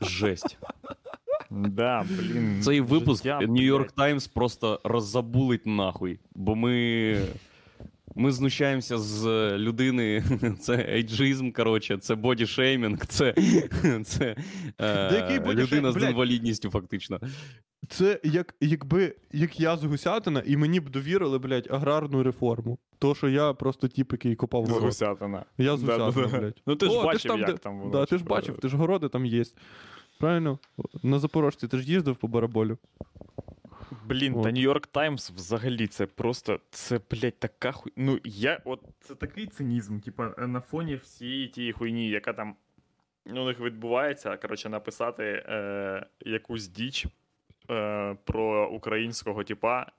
[0.00, 0.58] Жесть.
[1.52, 2.62] Да, блін.
[2.62, 4.14] Цей випуск життя, New York блядь.
[4.14, 7.16] Times просто роззабулить нахуй, бо ми.
[8.14, 9.24] Ми знущаємося з
[9.58, 10.24] людини.
[10.60, 13.34] Це ейджизм, коротше, це бодішеймінг, це,
[14.04, 14.36] це
[14.80, 17.20] е, людина з інвалідністю, фактично.
[17.88, 22.78] Це як, якби як я з Гусятина, і мені б довірили, блядь, аграрну реформу.
[22.98, 24.70] То, що я просто тіп, який копав З.
[24.70, 25.44] Гусятина.
[25.58, 25.82] Я з.
[25.82, 26.62] Гусятина, блядь.
[26.66, 27.90] Ну ти ж О, бачив, там, як де- там воно.
[27.90, 29.44] Да, ти ж бачив, ти ж городи там є.
[30.22, 30.58] Правильно?
[31.02, 32.78] На Запорожці ти ж їздив по бараболю.
[34.06, 34.42] Блін, От.
[34.42, 36.60] та Нью-Йорк Таймс взагалі це просто.
[36.70, 37.92] Це, блядь, така хуй.
[37.96, 38.62] Ну, я.
[38.64, 42.56] От це такий цинізм, типа, на фоні всієї тієї хуйні, яка там
[43.26, 44.36] у них відбувається.
[44.36, 47.06] Коротше, написати е, якусь діч
[47.70, 49.92] е, про українського типа,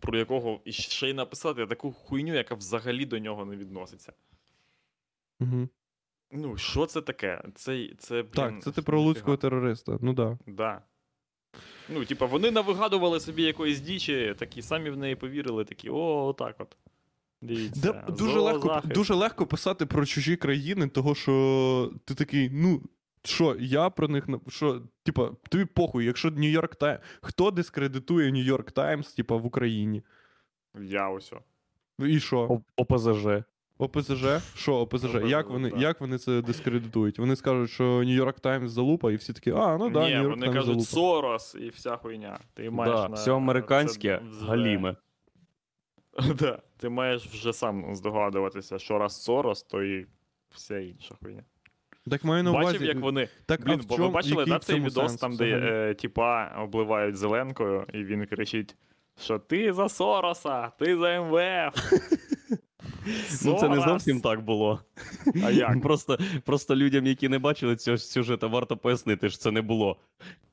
[0.00, 4.12] про якого ще й написати таку хуйню, яка взагалі до нього не відноситься.
[5.40, 5.68] Угу.
[6.32, 7.42] Ну, що це таке?
[7.54, 9.98] Це, це блін, Так, це ти про луцького терориста.
[10.00, 10.38] Ну да.
[10.46, 10.82] Да.
[11.88, 16.56] Ну, типа, вони навигадували собі якоїсь дічі, такі самі в неї повірили, такі, о, отак
[16.58, 16.76] от.
[17.42, 17.80] Дивіться.
[17.80, 22.82] Да, дуже, легко, дуже легко писати про чужі країни, того що ти такий, ну.
[23.24, 27.00] Що, я про них на- що, типа, тобі похуй, якщо Нью-Йорк Таймс.
[27.22, 30.02] Хто дискредитує Нью-Йорк Таймс, типа, в Україні?
[30.80, 31.32] Я ось.
[31.32, 32.06] о.
[32.06, 32.38] І що?
[32.40, 33.26] О- ОПЗЖ.
[33.78, 34.24] ОПЗЖ?
[34.54, 35.04] Що ОПЗЖ?
[35.14, 35.80] ОПЗЖ, Як вони, так.
[35.80, 37.18] як вони це дискредитують?
[37.18, 40.46] Вони скажуть, що Нью-Йорк Таймс залупа, і всі такі, а, ну да, Ні, Нью-Йорк вони
[40.46, 40.84] Таймс залупа.
[40.84, 42.38] Сорос і вся хуйня.
[42.54, 43.14] Ти маєш Да, на...
[43.14, 44.96] все американське це галіме.
[46.38, 46.58] Да.
[46.76, 50.06] Ти маєш вже сам здогадуватися, що раз Сорос, то і
[50.50, 51.42] вся інша хуйня.
[52.10, 52.66] Так маю на увазі.
[52.66, 53.28] Бачив, як вони.
[53.46, 57.16] Так, Блін, бо чому, ви бачили да, цей відос, сенс там, де е, тіпа обливають
[57.16, 58.76] зеленкою, і він кричить,
[59.20, 61.92] що ти за Сороса, ти за МВФ.
[63.44, 64.80] Ну, це не зовсім так було.
[65.44, 65.80] А як?
[65.82, 69.96] Просто, просто людям, які не бачили цього сюжету, варто пояснити, що це не було.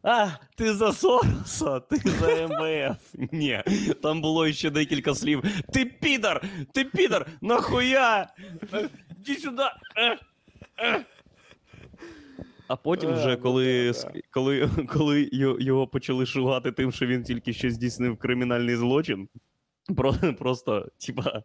[0.03, 2.97] А, ти за Сороса, ти за МВФ.
[3.31, 3.63] Ні,
[4.03, 5.43] там було ще декілька слів.
[5.73, 6.43] Ти підар!
[6.71, 7.27] Ти підар!
[7.41, 8.27] Нахуя?
[8.73, 8.89] Е,
[9.19, 9.63] Іди сюди!
[9.97, 10.17] Е,
[10.79, 11.05] е.
[12.67, 13.93] А потім Е, вже, ну коли,
[14.31, 15.29] коли, коли
[15.59, 19.27] його почали шугати тим, що він тільки що здійснив кримінальний злочин,
[20.39, 21.43] просто, типа,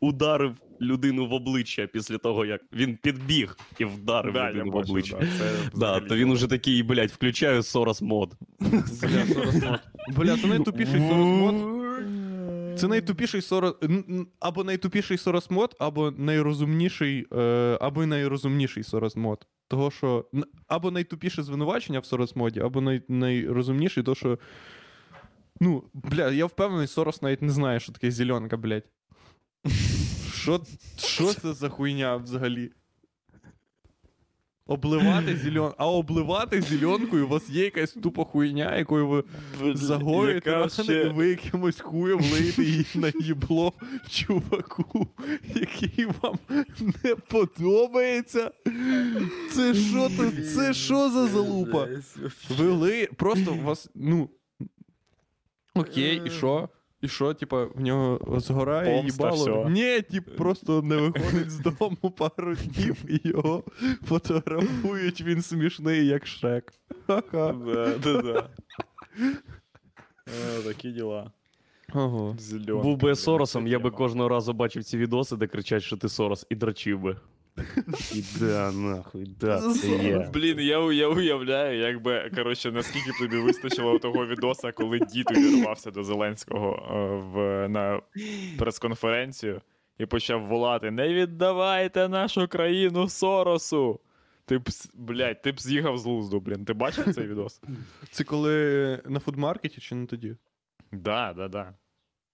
[0.00, 5.16] ударив людину в обличчя після того, як він підбіг і вдарив Да, людину в обличчя.
[5.18, 8.34] да, це Да, то він уже такий, блядь, включаю Сорос мод.
[8.60, 8.82] Бля,
[9.26, 9.80] Сорос мод.
[10.16, 11.76] Бля, це найтупіший Сорос мод.
[12.78, 13.74] Це найтупіший Сорос.
[14.40, 19.46] Або найтупіший Сорос мод, або найрозумніший, е, або найрозумніший Сорос мод.
[19.68, 20.26] Того, що
[20.68, 24.38] або найтупіше звинувачення в Сорос моді, або най, найрозумніший, то що.
[25.60, 28.84] Ну, бля, я впевнений, Сорос навіть не знає, що таке зеленка, блядь.
[30.34, 30.60] Що,
[30.96, 32.70] що це за хуйня взагалі?
[34.68, 35.72] Обливати зельон...
[35.78, 39.24] А обливати зеленкою у вас є якась тупа хуйня, якою ви
[39.76, 43.72] загоюєте Яка ще- ви якимось хуєм лиєте її на їбло
[44.08, 45.08] чуваку,
[45.54, 46.38] який вам
[47.04, 48.50] не подобається.
[49.52, 51.88] Це що то, це що за залупа?
[52.58, 53.06] Ви ли...
[53.16, 54.30] Просто у вас, ну.
[55.74, 56.68] Окей, і що?
[57.06, 59.68] І що, типа, в нього згорає Помста, їбало?
[59.70, 63.64] Ні, тип, просто не виходить з дому пару днів і його
[64.04, 66.72] фотографують, він смішний, як шрек.
[67.06, 67.54] Ха-ха.
[67.66, 68.48] Да, да, да.
[70.26, 71.30] Е, Такі діла.
[71.94, 72.36] Ого.
[72.38, 75.96] Зелёнка, Був би я Соросом, я би кожного разу бачив ці відоси, де кричать, що
[75.96, 77.16] ти Сорос, і драчив би.
[78.14, 80.30] І да, нахуй, да, це я.
[80.34, 85.90] Блін, я, я уявляю, якби, коротше, наскільки б тобі вистачило того відоса, коли дід увірвався
[85.90, 88.00] до Зеленського е, в, на
[88.58, 89.60] прес-конференцію
[89.98, 94.00] і почав волати: Не віддавайте нашу країну Соросу!
[94.44, 96.64] Ти б, блядь, ти б з'їхав з лузду, блін.
[96.64, 97.60] Ти бачив цей відос?
[98.10, 100.36] Це коли на фудмаркеті чи не тоді?
[100.92, 101.74] Да, да, да.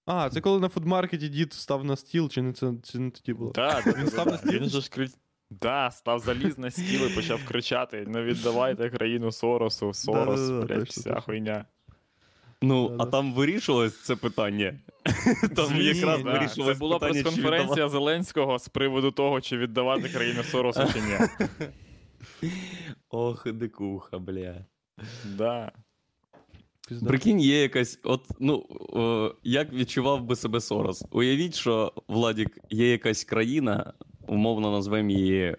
[0.07, 3.33] А, це коли на фудмаркеті дід став на стіл, чи не це чи не тоді
[3.33, 3.53] було?
[3.53, 4.61] Да, да, Він став на стіл?
[4.61, 5.09] Він же ж кри...
[5.51, 10.85] Да, став заліз на стіл і почав кричати: Не віддавайте країну Соросу, Сорос, блядь, точно,
[10.85, 11.21] вся точно.
[11.23, 11.65] хуйня.
[12.63, 14.75] Ну, а там вирішилось це питання.
[15.57, 17.89] Там якраз Да, вирішилось Це була прес-конференція.
[17.89, 21.19] Зеленського з приводу того, чи віддавати країну Соросу чи ні.
[23.11, 24.65] Ох, дикуха, бля.
[25.25, 25.73] Да.
[26.93, 27.09] Пізда.
[27.09, 31.05] Прикинь, є якась, от, ну, о, як відчував би себе Сорос?
[31.11, 33.93] Уявіть, що, Владік, є якась країна,
[34.29, 35.57] умовно назвемо її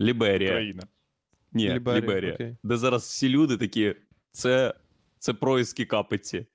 [0.00, 0.50] Ліберія.
[0.50, 0.82] Країна.
[1.52, 2.34] Ні, Ліберія, Ліберія.
[2.34, 2.56] окей.
[2.62, 3.94] Де зараз всі люди такі,
[4.32, 4.74] це,
[5.18, 6.46] це происки капиці.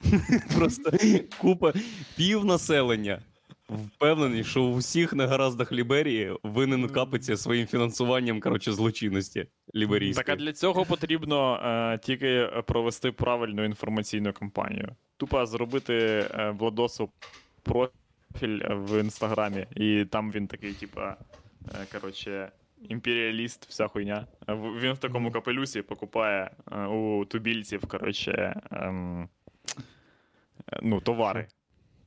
[0.56, 0.92] Просто
[1.38, 1.72] купа
[2.16, 3.22] пів населення.
[3.68, 10.24] Впевнений, що у всіх негараздах Ліберії винен капиці своїм фінансуванням коротше, злочинності ліберійської.
[10.24, 14.96] Так а для цього потрібно е, тільки провести правильну інформаційну кампанію.
[15.16, 17.10] Тупо зробити е, Владосу
[17.62, 21.16] профіль в інстаграмі, і там він такий, типа,
[21.68, 22.52] е, коротше,
[22.88, 24.26] імперіаліст, вся хуйня.
[24.48, 29.28] Е, Він в такому капелюсі покупає е, у тубільців, коротше, ем,
[30.72, 31.48] е, ну, товари.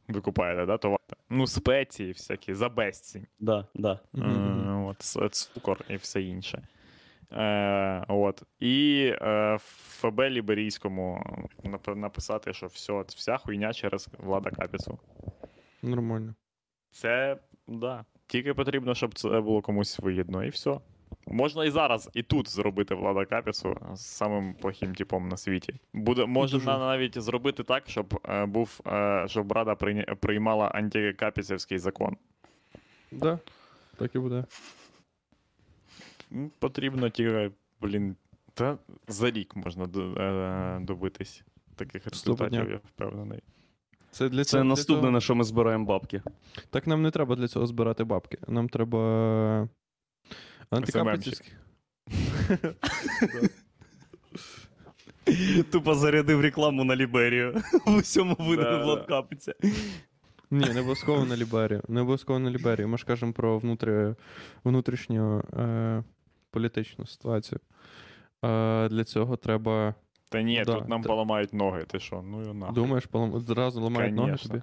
[0.09, 0.99] Ви купаєте, да, товари?
[1.29, 3.27] Ну, спеції всякі, за безцінь.
[3.39, 3.99] Да, да.
[4.17, 4.19] Е,
[4.85, 5.01] От,
[5.33, 6.67] цукор і все інше.
[7.31, 8.43] Е, от.
[8.59, 11.23] І е, ФБ Ліберійському
[11.63, 14.99] нап- написати, що все, вся хуйня через влада Капіцу.
[15.81, 16.35] Нормально.
[16.91, 17.37] Це,
[17.67, 18.05] да.
[18.27, 20.79] Тільки потрібно, щоб це було комусь вигідно, і все.
[21.31, 25.73] Можна і зараз, і тут зробити влада Капісу з самим плохим типом на світі.
[25.93, 32.17] Буде, можна навіть зробити так, щоб е, був, е, щоб Рада прийня- приймала антикапісівський закон.
[33.11, 33.39] Да,
[33.97, 34.45] так і буде.
[36.59, 37.51] Потрібно тільки,
[37.81, 38.15] блін,
[38.53, 38.77] та
[39.07, 39.83] за рік можна
[40.17, 41.43] е, добитись
[41.75, 43.39] таких результатів, я впевнений.
[44.11, 46.21] Це для Це цього, для наступне, цього- на що ми збираємо бабки.
[46.69, 48.37] Так нам не треба для цього збирати бабки.
[48.47, 49.67] Нам треба
[50.71, 51.51] антикапельцівські.
[55.71, 57.61] Тупо зарядив рекламу на Ліберію.
[57.85, 58.83] В усьому да.
[58.83, 59.53] Влад Капиця.
[60.51, 61.81] Ні, не обов'язково на Ліберію.
[61.87, 62.87] Не обов'язково на Ліберію.
[62.87, 64.15] Ми ж кажемо про внутрі...
[64.63, 66.03] внутрішню е...
[66.51, 67.59] політичну ситуацію.
[68.45, 68.89] Е...
[68.89, 69.95] Для цього треба.
[70.29, 72.21] Та ні, Да, тут нам та- поламають ноги, ти що?
[72.21, 72.75] Ну і нахуй.
[72.75, 74.61] Думаєш, одразу ламають ноги тобі?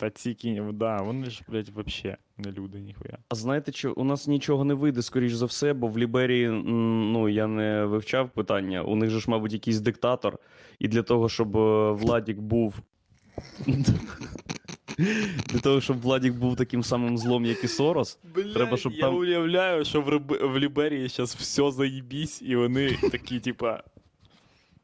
[0.00, 3.18] Та ці кінь, да, вони ж, блядь, вообще не люди, ніхуя.
[3.28, 7.28] А знаєте, що у нас нічого не вийде, скоріш за все, бо в Ліберії, ну
[7.28, 8.82] я не вивчав питання.
[8.82, 10.38] У них же ж, мабуть, якийсь диктатор,
[10.78, 12.74] і для того, щоб е, Владік був.
[15.46, 18.18] Для того, щоб Владік був таким самим злом, як і Сорос.
[18.34, 20.32] Блядь, Треба, щоб я там- уявляю, що в, Риб...
[20.42, 23.82] в Ліберії зараз все заїбісь, і вони такі, типа.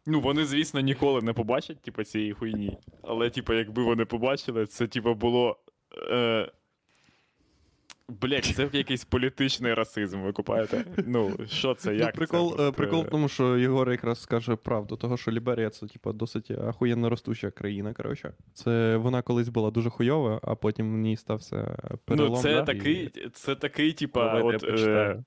[0.06, 2.78] Ну, вони, звісно, ніколи не побачать, типа, цієї хуйні.
[3.02, 5.56] Але, типа, якби вони побачили, це, типа, було.
[6.10, 6.50] Е...
[8.08, 10.84] Блять, це якийсь політичний расизм, ви купаєте?
[11.06, 11.92] Ну, що це?
[11.92, 12.68] Ну, прикол, це?
[12.68, 16.50] е, прикол в тому, що Єгор якраз скаже правду, того, що Ліберія це типа досить
[16.50, 17.92] ахуєнно ростуча країна.
[17.92, 22.32] Коротше, це вона колись була дуже хуйова, а потім в ній стався перелом.
[22.32, 24.62] Ну, це да, такий, це такий, типа, от.
[24.62, 24.86] я.
[24.86, 25.24] Е...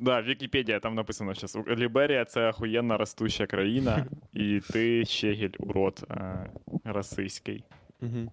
[0.00, 1.68] Да, Вікіпедія там написано зараз.
[1.78, 6.50] Ліберія це охуєнна ростуща країна, і ти щегіль урод е,
[6.84, 7.64] російський.
[8.02, 8.32] Угу.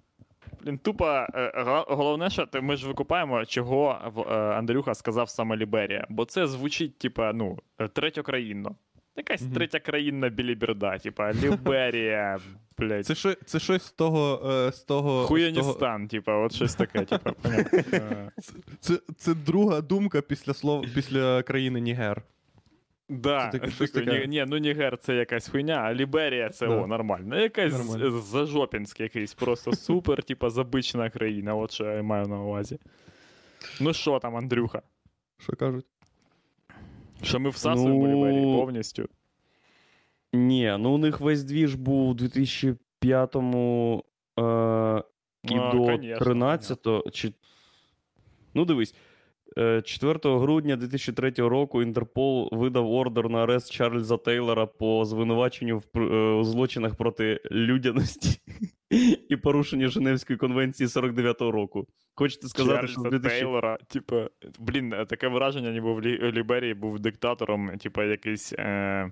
[0.61, 1.51] Блін, тупо, е,
[1.87, 3.97] головне, що ми ж викупаємо, чого
[4.29, 6.05] е, Андрюха сказав саме Ліберія.
[6.09, 7.57] Бо це звучить, типа, ну,
[7.93, 8.75] третьокраїнно.
[9.17, 9.51] Якась Мгм.
[9.51, 12.39] третя країнна біліберда, типа Ліберія,
[12.77, 13.05] блядь.
[13.05, 14.51] Це, що, це щось з того.
[14.51, 16.07] е, З того, з того...
[16.07, 17.33] Типа, от щось таке, типа,
[18.79, 22.21] Це, це друга думка після слов після країни Нігер.
[23.09, 24.27] Да, Це таке- таке, щось таке.
[24.27, 26.73] Ні, ну Нігер це якась хуйня, а Ліберія це Да.
[26.75, 27.39] о, нормально.
[27.41, 28.23] Якась Нормально.
[28.99, 32.79] якийсь, просто супер, типа, забична країна, от що я маю на увазі.
[33.81, 34.81] Ну що там, Андрюха?
[35.39, 35.85] Що кажуть?
[37.23, 39.09] Що ми всасуємо Ну, Ліберії повністю?
[40.33, 44.03] Ні, ну у них весь двіж був у 2005-му
[44.39, 44.41] е,
[45.43, 47.09] і А, до конечно, 13-го.
[47.11, 47.33] Чи...
[48.53, 48.95] Ну, дивись.
[49.57, 55.99] Е, 4 грудня 2003 року Інтерпол видав ордер на арест Чарльза Тейлора по звинуваченню в
[55.99, 58.39] е, злочинах проти людяності
[59.29, 61.87] і порушенню Женевської конвенції 49-го року.
[62.15, 63.39] Хочете сказати, що в 2000...
[63.39, 64.29] Тейлора, типа,
[64.59, 66.01] блін, таке враження, ніби в
[66.31, 69.11] Ліберії був диктатором, типа якийсь е,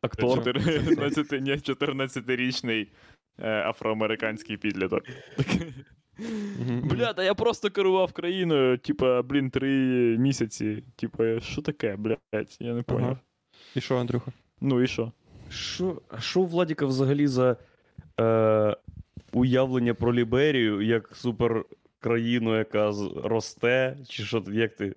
[0.00, 0.44] актор.
[0.44, 2.86] 14, ні, 14-річний
[3.38, 5.02] е, афроамериканський підліток.
[6.84, 9.68] Бля, та я просто керував країною, типа, блін, три
[10.18, 10.84] місяці.
[10.96, 13.08] Типа, що таке, блядь, я не поняв.
[13.10, 13.20] Ага.
[13.74, 14.32] І що, Андрюха?
[14.60, 15.12] Ну і що?
[15.50, 17.56] Що, а що у Владіка взагалі за
[18.20, 18.76] е,
[19.32, 22.92] уявлення про Ліберію як суперкраїну, яка
[23.24, 23.96] росте?
[24.08, 24.94] Чи що як ти?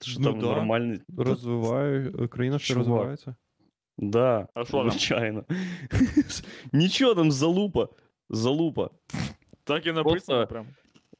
[0.00, 0.46] Що Ну там да.
[0.46, 0.98] нормально?
[1.16, 3.34] Розвиваю, країна ще розвивається.
[3.98, 5.44] Да, А що звичайно.
[6.72, 7.88] Нічого там залупа.
[8.30, 8.90] Залупа.
[9.64, 10.66] Так і написано прям.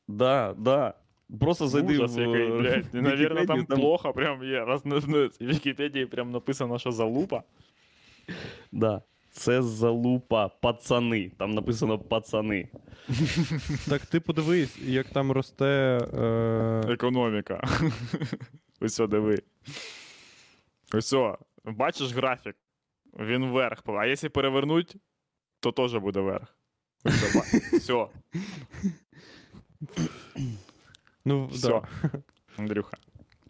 [0.08, 0.94] Да, да.
[1.40, 2.84] Просто зайди Ужас в який, блядь.
[2.92, 4.64] в Навірно, там Вікіпедію, плохо прям є.
[4.64, 7.42] Раз на, в Вікіпедії прям написано, що залупа.
[8.72, 9.02] Да.
[9.30, 11.32] Це залупа, пацани.
[11.38, 12.68] Там написано пацани.
[13.88, 15.98] Так ти подивись, як там росте.
[16.14, 16.92] Е...
[16.92, 17.68] Економіка.
[18.80, 19.42] Ось диви.
[20.94, 21.14] Ось
[21.64, 22.56] бачиш графік?
[23.18, 23.82] Він вверх.
[23.86, 24.96] А якщо перевернуть,
[25.60, 26.56] то теж буде вверх.
[27.04, 27.44] Ба-
[27.78, 28.08] Все,
[31.24, 31.68] Ну, все.
[31.68, 31.82] да.
[32.56, 32.96] Андрюха.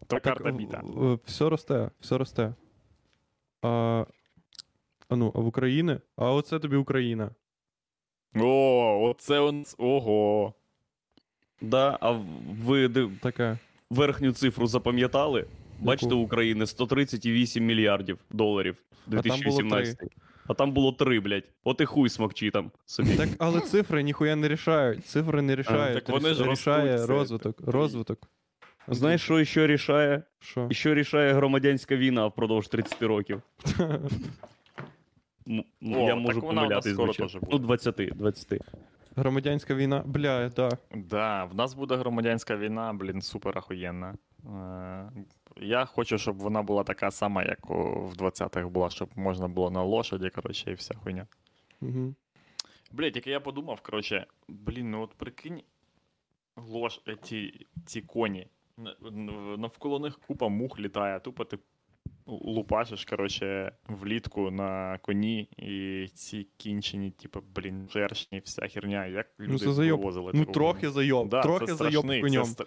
[0.01, 0.83] То Так, карта біта.
[1.25, 2.55] Все росте, все росте.
[3.63, 4.05] А,
[5.09, 5.97] а ну, а в Україні?
[6.17, 7.31] А оце тобі Україна.
[8.37, 9.65] О, оце он.
[9.79, 10.55] Ого.
[11.61, 12.11] Да, а
[12.65, 13.59] ви Таке.
[13.91, 15.47] верхню цифру запам'ятали?
[15.81, 18.77] Бачите, України 130,8 мільярдів доларів
[19.11, 19.99] там було 2018.
[20.49, 21.45] А там було 3, блядь.
[21.65, 23.17] От і хуй смокчи там собі.
[23.17, 25.07] Так, але цифри ніхуя не рішають.
[25.07, 26.05] Цифри не рішають.
[26.05, 27.61] так вони ж рішає розвиток.
[27.67, 28.19] Розвиток.
[28.89, 30.23] Знаєш, що ще рішає?
[30.39, 30.69] Що?
[30.71, 33.43] Що рішає громадянська війна впродовж 30 років?
[35.47, 37.33] О, Я так можу вона у нас помилятись, скоро звичайно.
[37.33, 37.53] теж буде.
[37.53, 38.61] Ну, 20, 20.
[39.17, 40.03] Громадянська війна.
[40.07, 40.69] Бля, да.
[40.95, 44.15] Да, в нас буде громадянська війна, блін, супер охуєнна.
[44.45, 45.11] Е,
[45.57, 49.83] Я хочу, щоб вона була така сама, як в 20-х була, щоб можна було на
[49.83, 51.27] лошаді, коротше, і вся хуйня.
[51.81, 52.15] Угу.
[52.93, 55.63] Блін, тільки я подумав, коротше, блін, ну от прикинь,
[56.57, 58.47] лош, е, ці, ці коні.
[59.59, 61.59] Навколо них купа мух літає, тупо ти
[62.27, 69.07] лупашиш, коротше, влітку на коні, і ці кінчені, типу, блін, жершні, вся херня.
[69.07, 69.99] Як люди це зайоб.
[69.99, 70.93] вивозили Ну, трохи хуйню?
[70.93, 72.45] зайоб, Да, трохи це зайоб конем.
[72.45, 72.65] Це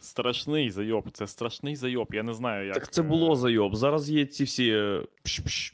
[0.00, 2.08] страшний зайоб, це страшний зайоб.
[2.12, 2.74] Я не знаю, як.
[2.74, 3.76] Так це було зайоб.
[3.76, 4.70] Зараз є ці всі.
[4.70, 5.72] е, Пш-пш.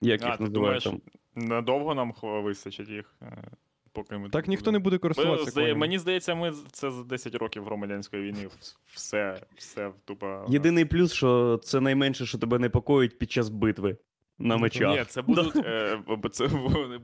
[0.00, 1.00] Як А, їх ти називають думаєш, там?
[1.34, 3.44] Надовго нам вистачить їх, е,
[3.92, 5.50] поки ми Так ніхто не буде користуватися.
[5.50, 8.48] здає- Мені здається, ми це за 10 років громадянської війни
[8.94, 10.46] все, все тупо.
[10.48, 13.96] Єдиний плюс, що це найменше, що тебе непокоїть під час битви
[14.38, 14.98] на мечах.
[14.98, 15.98] Ні, це будуть, е,
[16.32, 16.46] це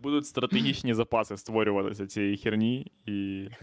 [0.02, 3.48] будуть стратегічні запаси створюватися цієї херні, і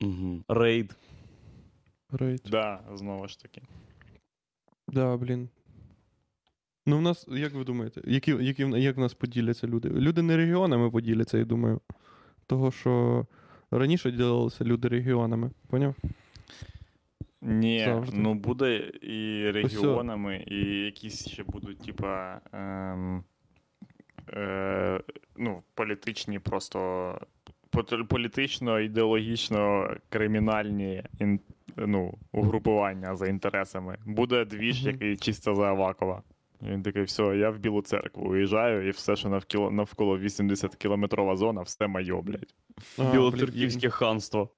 [0.00, 0.42] Угу.
[0.48, 0.96] Рейд.
[2.10, 2.42] Рейд.
[2.50, 3.62] да, знову ж таки.
[4.88, 5.48] Да, блін.
[6.86, 9.88] Ну, в нас, як ви думаєте, які, які, як в нас поділяться люди?
[9.88, 11.80] Люди не регіонами поділяться, я думаю.
[12.46, 13.26] Того, що
[13.70, 15.94] раніше ділилися люди регіонами, поняв?
[17.42, 18.16] Ні, Завжди.
[18.18, 22.40] ну буде і регіонами, і якісь ще будуть, типа.
[22.52, 23.24] Ем,
[24.32, 25.00] е,
[25.36, 27.20] ну, політичні просто.
[27.72, 31.02] Пот- Політично-ідеологічно кримінальні
[31.76, 33.96] ну, угрупування за інтересами.
[34.06, 34.92] Буде двіж, Мгм.
[34.92, 36.22] який чисто за Авакова.
[36.62, 41.62] Він такий, все, я в Білу церкву уїжджаю, і все, що навколо, навколо 80-кілометрова зона,
[41.62, 42.54] все моє, блядь.
[42.98, 44.48] А, блін, Білоцерківське ханство.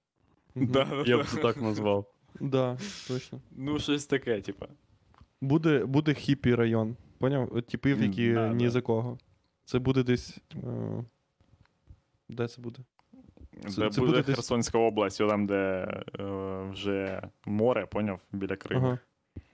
[0.55, 2.07] Да, Я б це так назвав.
[2.41, 3.41] Да, точно.
[3.57, 4.67] Ну, щось таке, типа.
[5.41, 6.97] Буде, буде хіпі район.
[7.19, 7.49] Поняв?
[7.53, 8.71] От Типів, які да, ні да.
[8.71, 9.19] за кого.
[9.65, 10.39] Це буде десь.
[10.55, 11.05] Е...
[12.29, 12.79] Де це буде?
[13.69, 15.55] Це- Де це буде буде десь- Херсонська область, там, де
[16.21, 16.25] е,
[16.71, 18.87] вже море, поняв, біля Криму.
[18.87, 18.99] Ага.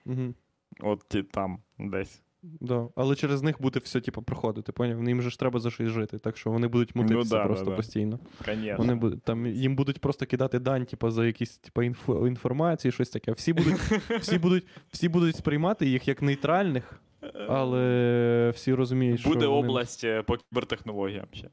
[0.07, 0.35] Угу.
[0.81, 2.23] От ті там десь.
[2.61, 2.89] Да.
[2.97, 5.09] Але через них буде все, типу, проходити, поняв?
[5.09, 7.47] Їм же ж треба за щось жити, так що вони будуть мутитися Ну да, да,
[7.47, 7.77] просто да.
[7.77, 8.19] постійно.
[8.45, 8.77] Конечно.
[8.79, 13.11] Вони будуть там їм будуть просто кидати дань, типу, за якісь типу, інфо, інформації, щось
[13.11, 13.33] таке.
[13.33, 13.75] Всі будуть,
[14.21, 17.01] всі будуть, всі будуть сприймати їх як нейтральних,
[17.49, 21.51] але всі розуміють, що Буде область е, по кібертехнологіям ще.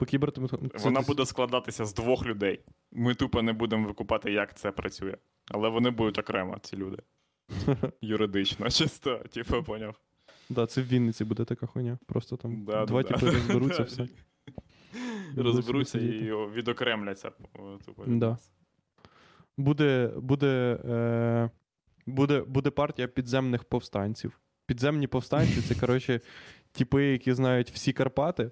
[0.00, 0.48] По кібертому.
[0.74, 2.60] Вона буде складатися з двох людей.
[2.92, 5.16] Ми тупо не будемо викупати, як це працює.
[5.50, 6.98] Але вони будуть окремо, ці люди.
[8.00, 10.00] Юридично, чисто, типу, поняв.
[10.48, 11.98] Да, це в Вінниці буде така хуйня.
[12.06, 13.32] Просто там Да, два да, типи да.
[13.32, 14.08] розберуться, все.
[15.36, 17.30] Розберуться і відокремляться.
[17.86, 18.38] тупо, від Да.
[19.56, 21.50] Буде, буде, е,
[22.06, 24.40] буде, буде партія підземних повстанців.
[24.66, 26.20] Підземні повстанці це, коротше,
[26.72, 28.50] типи, які знають всі Карпати.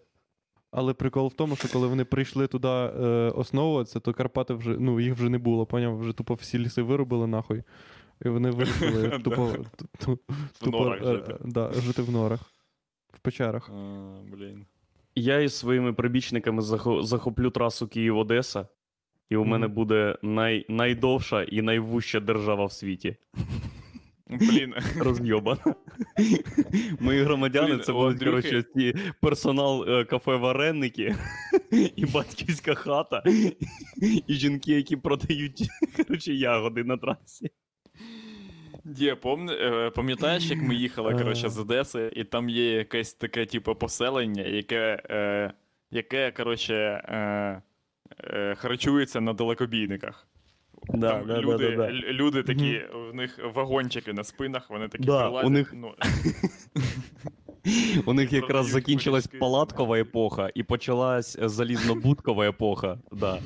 [0.70, 5.00] Але прикол в тому, що коли вони прийшли туди е, основуватися, то Карпати вже, ну,
[5.00, 5.98] їх вже не було, поняв?
[5.98, 7.62] Вже тупо всі ліси вирубили нахуй.
[8.24, 9.52] І вони вирішили тупо,
[10.62, 11.32] тупо е, жити.
[11.32, 12.40] е, да, жити в норах,
[13.12, 13.70] в печерах.
[14.32, 14.66] Блін.
[15.14, 18.66] Я із своїми прибічниками захо- захоплю трасу Київ-Одеса,
[19.30, 23.16] і у мене буде най- найдовша і найвужча держава в світі.
[24.28, 24.74] Блін.
[24.98, 25.74] Розйобана.
[27.00, 31.16] Мої громадяни це будуть, коротше, ці персонал е, кафе Вареники,
[31.96, 33.22] і батьківська хата,
[34.26, 37.50] і жінки, які продають коротше, ягоди на трасі.
[38.84, 39.16] Є,
[39.50, 41.18] е, пам'ятаєш, як ми їхали Е.
[41.18, 45.52] коротше, з Одеси, і там є якесь таке, типу, поселення, яке, е,
[45.90, 47.62] яке коротше, е,
[48.20, 50.28] е, харчується на далекобійниках.
[50.94, 52.80] Да, там да, да, люди, да, люди такі,
[53.10, 55.94] в них вагончики на спинах, вони такі Да, прилазять, у них- ну,
[58.06, 62.98] У них якраз закінчилась палаткова епоха і почалась залізнобудкова епоха.
[63.12, 63.38] Да.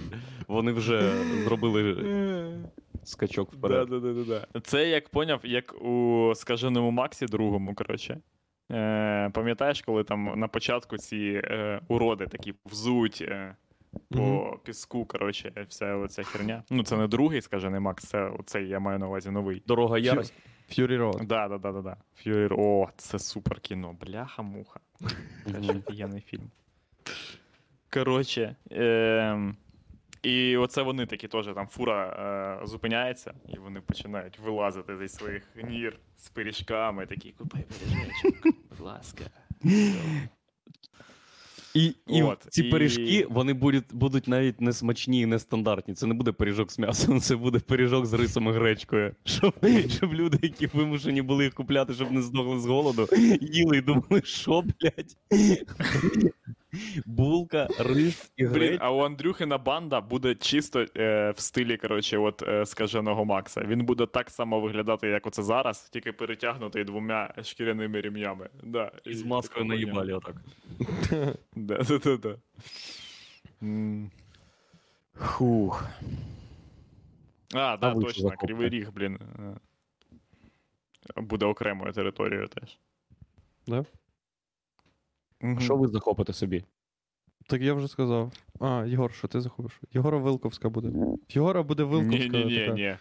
[0.49, 1.12] Вони вже
[1.45, 1.97] зробили
[3.05, 3.88] скачок вперед.
[3.88, 4.61] да, да, да, да.
[4.61, 8.20] Це як поняв, як у скаженому Максі другому, коротше.
[8.72, 13.57] Е, пам'ятаєш, коли там на початку ці е, уроди такі взуть е,
[14.11, 14.59] по Мгм.
[14.64, 16.62] піску, коротше, вся оця херня.
[16.70, 19.62] Ну, це не другий скажений Макс, це оцей, я маю на увазі новий.
[19.66, 20.36] Дорога ярості.
[20.70, 21.26] Fury Road.
[21.26, 21.97] Да, да, да, да, да.
[22.26, 22.55] Fury...
[22.59, 23.97] О, це супер кіно.
[24.01, 24.80] Бляха-муха.
[25.45, 26.51] Це офігенний фільм.
[27.90, 29.55] Коротше, е,
[30.22, 32.07] і оце вони такі теж там фура
[32.62, 38.80] е, зупиняється, і вони починають вилазити зі своїх нір з пиріжками, такі купай пиріжечок, будь
[38.80, 39.24] ласка.
[41.74, 45.94] І, і От, ці і- пиріжки вони будуть, будуть навіть не смачні і не стандартні.
[45.94, 49.14] Це не буде пиріжок з м'ясом, це буде пиріжок з рисом і гречкою.
[49.24, 49.54] Щоб,
[49.88, 53.08] щоб люди, які вимушені були їх купляти, щоб не здохли з голоду,
[53.40, 55.16] їли і думали, що, блядь?
[57.06, 58.84] Булка, рис і Блін, гречка.
[58.86, 63.60] а у Андрюхина банда буде чисто е, в стилі, коротше, от е, скаженого Макса.
[63.60, 68.48] Він буде так само виглядати, як оце зараз, тільки перетягнутий двома шкіряними рім'ями.
[68.62, 70.34] Да, І з маскою така наїбалі отак.
[71.56, 72.36] Да, да, да, да.
[75.18, 75.84] Хух.
[77.54, 78.46] А, да, ви точно, захопите?
[78.46, 79.18] Кривий Ріг, блін.
[81.16, 82.78] е, Буде окремою територією теж.
[83.66, 83.84] Да?
[85.43, 85.61] Мгм.
[85.61, 86.64] Що ви захопите собі?
[87.47, 88.32] Так я вже сказав.
[88.61, 89.80] А, Єгор, що ти захопиш?
[89.93, 90.93] Єгора Вилковська буде.
[91.28, 92.38] Єгора буде Вилковська.
[92.38, 92.97] Ні, ні,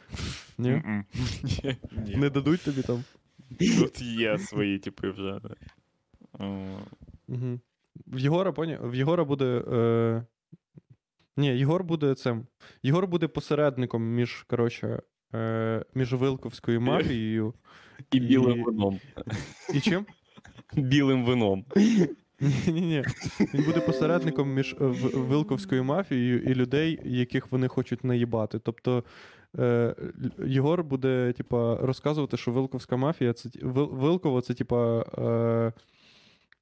[0.57, 0.83] ні,
[2.05, 2.15] ні.
[2.15, 3.03] Не дадуть тобі там.
[3.79, 5.39] Тут є свої типи вже.
[7.27, 7.59] Угу.
[8.07, 8.79] В Єгора, поня...
[8.81, 9.45] в Єгора буде.
[9.71, 10.25] Е...
[11.37, 12.47] Ні, Єгор буде цим.
[12.83, 15.01] Єгор буде посередником між, коротше,
[15.35, 15.85] е...
[15.95, 17.53] між Вилковською мафією
[18.11, 18.99] І І- білим вином.
[19.73, 20.05] і чим?
[20.73, 21.65] Білим вином.
[22.67, 23.03] Ні, ні.
[23.53, 24.75] Він буде посередником між е,
[25.13, 28.59] Вилковською мафією і людей, яких вони хочуть наїбати.
[28.59, 29.03] Тобто
[29.59, 29.95] е,
[30.45, 35.05] Єгор буде, типа, розказувати, що Вилковська мафія це Вил- Вилково це, типа.
[35.17, 35.73] Е,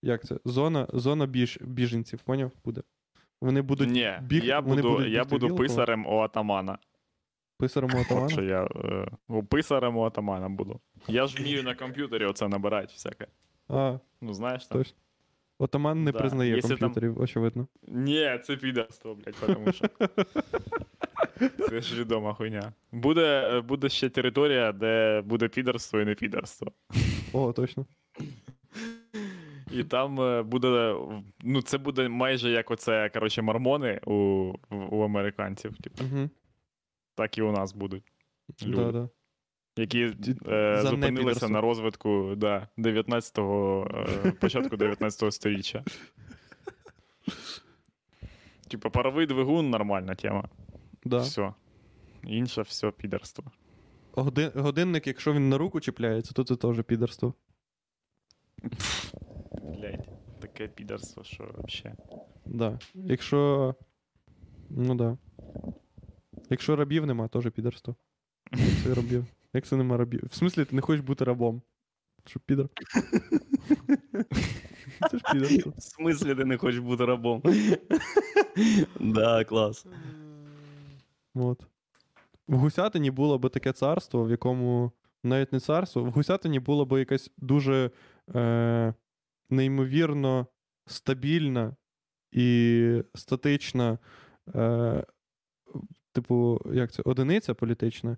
[0.02, 0.36] як це?
[0.46, 2.52] Зона, зона біж, біженців, поняв?
[2.66, 2.82] Буде.
[3.42, 5.68] Вони будуть Ні, біг- я вони буду, будуть я буду Вілкова?
[5.68, 6.78] писарем у атамана.
[7.58, 8.42] писарем у От що атамана.
[8.50, 10.80] я е, писарем у атамана буду.
[11.08, 13.28] Я ж вмію на комп'ютері оце набирати всяке.
[13.70, 14.78] А, Ну, знаєш там.
[14.78, 14.98] точно.
[15.62, 17.68] Отаман не Да, признає якщо там- очевидно.
[17.88, 19.86] Ні, це підарство, блядь, тому що.
[21.70, 22.74] Це ж відома хуйня.
[22.92, 26.72] Буде, буде ще територія, де буде підарство і не підарство.
[27.34, 27.86] О, точно.
[29.72, 30.96] І там е, буде.
[31.44, 34.14] Ну, це буде майже як оце, коротше, мормони у,
[34.70, 35.78] у американців.
[35.78, 36.30] Типу, Угу.
[37.16, 38.04] так і у нас будуть.
[38.64, 38.76] Люди.
[38.84, 39.10] Да, да.
[39.80, 40.14] Які
[40.48, 43.88] е, зупинилися на розвитку да, 19-го,
[44.26, 45.84] е, початку 19-го сторіччя.
[48.68, 50.50] Типа паровий двигун нормальна тема.
[51.06, 51.18] Да.
[51.18, 51.54] Все.
[52.24, 53.52] Інше все підерство.
[54.12, 57.34] Годин, годинник, якщо він на руку чіпляється, то це теж підерство.
[59.64, 60.10] Блять,
[60.42, 61.98] таке підерство, що взагалі.
[62.46, 62.80] Да.
[62.94, 63.76] Якщо.
[64.70, 65.18] Ну да.
[66.50, 67.96] Якщо рабів нема, теж підерство.
[68.84, 69.26] Це рабів?
[69.54, 70.22] Як це нема рабів?
[70.32, 71.62] В смислі, ти не хочеш бути рабом?
[72.26, 72.70] Що підер?
[75.12, 75.74] Це ж підерство.
[75.78, 77.44] В смислі ти не хочеш бути рабом?
[79.00, 79.86] Да, клас.
[81.36, 81.66] От.
[82.48, 84.92] В Гусятині було би таке царство, в якому
[85.24, 87.92] навіть не царство, в Гусятині було би якась дуже
[88.36, 88.94] е,
[89.50, 90.48] неймовірно
[90.88, 91.76] стабільна
[92.32, 93.98] і статична,
[94.56, 95.04] е,
[96.12, 98.18] типу, як це, одиниця політична,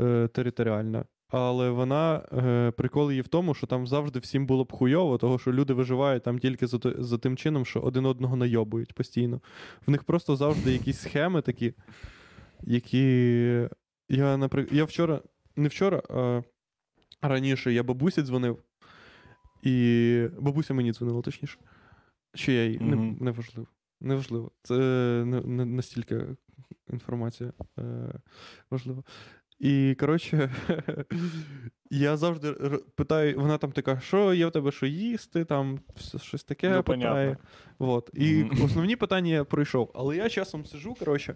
[0.00, 1.04] е, територіальна.
[1.28, 5.38] Але вона е, прикол її в тому, що там завжди всім було б хуйово, того
[5.38, 9.40] що люди виживають там тільки за, за тим чином, що один одного найобують постійно.
[9.86, 11.74] В них просто завжди якісь схеми такі,
[12.62, 13.68] які.
[14.08, 15.20] Я, наприклад, я вчора,
[15.56, 18.58] не вчора, а раніше я бабусі дзвонив,
[19.62, 21.58] і бабуся мені дзвонила, точніше.
[22.34, 23.68] Що я їй не, неважливо.
[24.00, 24.50] Неважливо.
[24.62, 24.74] Це
[25.26, 26.26] не, не настільки
[26.90, 27.82] інформація е,
[28.70, 29.02] важлива.
[29.62, 30.50] І, коротше,
[31.90, 32.52] я завжди
[32.94, 35.78] питаю, вона там така, що є в тебе що їсти, там
[36.22, 37.36] щось таке Ну, питає.
[37.78, 38.10] Вот.
[38.14, 38.62] І Мгм.
[38.64, 39.90] основні питання я пройшов.
[39.94, 41.34] Але я часом сижу, коротше,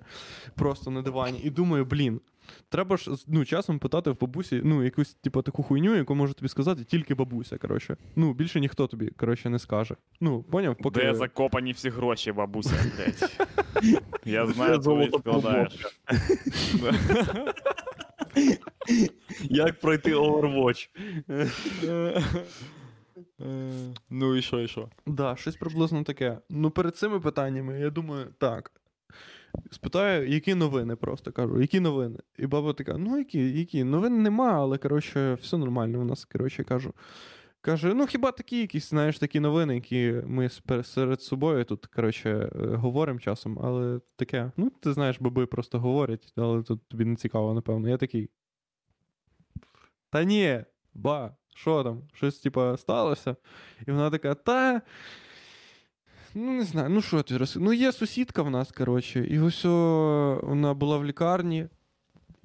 [0.54, 2.20] просто на дивані і думаю, блін,
[2.68, 6.48] треба ж ну, часом питати в бабусі, ну, якусь, типу, таку хуйню, яку може тобі
[6.48, 7.58] сказати тільки бабуся.
[7.58, 7.96] коротше.
[8.16, 9.96] Ну, більше ніхто тобі, коротше, не скаже.
[10.20, 11.00] Ну, поняв, поки.
[11.00, 13.48] Де закопані всі гроші, бабуся, блядь.
[14.24, 15.86] Я знаю, золото відкладаєш.
[16.82, 16.92] Да.
[19.42, 20.88] Як пройти Overwatch?
[24.10, 24.88] Ну і що, і що?
[25.06, 26.38] Да, щось приблизно таке.
[26.50, 28.72] Ну, перед цими питаннями, я думаю, так.
[29.70, 32.18] Спитаю, які новини просто кажу, які новини?
[32.38, 33.84] І баба така: ну, які, які?
[33.84, 36.24] Новин нема, але коротше, все нормально у нас.
[36.24, 36.92] Коротше, кажу.
[37.66, 40.50] Каже: ну хіба такі якісь, знаєш, такі новини, які ми
[40.84, 44.50] серед собою тут, коротше, е, говоримо часом, але таке.
[44.56, 47.88] Ну, ти знаєш, баби просто говорять, але тут тобі не цікаво, напевно.
[47.88, 48.30] Я такий.
[50.10, 50.64] Та ні,
[50.94, 52.02] ба, що там?
[52.12, 53.36] Щось, типа, сталося?
[53.86, 54.82] І вона така, та.
[56.34, 57.56] Ну, не знаю, ну що ти роз...
[57.56, 59.64] Ну, є сусідка в нас, коротше, і ось
[60.44, 61.68] вона була в лікарні,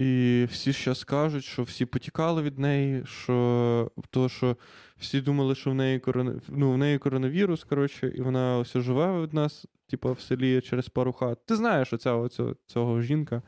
[0.01, 4.57] і всі зараз кажуть, що всі потікали від неї, що то, що
[4.97, 6.41] всі думали, що в неї корона...
[6.49, 10.89] ну, в неї коронавірус, коротше, і вона ось живе від нас, типу, в селі через
[10.89, 11.45] пару хат.
[11.45, 13.41] Ти знаєш оця, оця, цього жінка.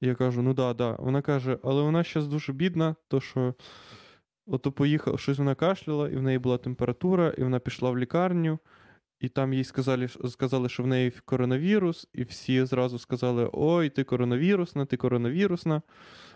[0.00, 0.96] Я кажу, ну да, да.
[0.98, 3.54] Вона каже, але вона зараз дуже бідна, то що
[4.46, 8.58] ото поїхала, щось вона кашляла, і в неї була температура, і вона пішла в лікарню.
[9.20, 14.04] І там їй сказали, сказали, що в неї коронавірус, і всі зразу сказали: Ой, ти
[14.04, 15.82] коронавірусна, ти коронавірусна.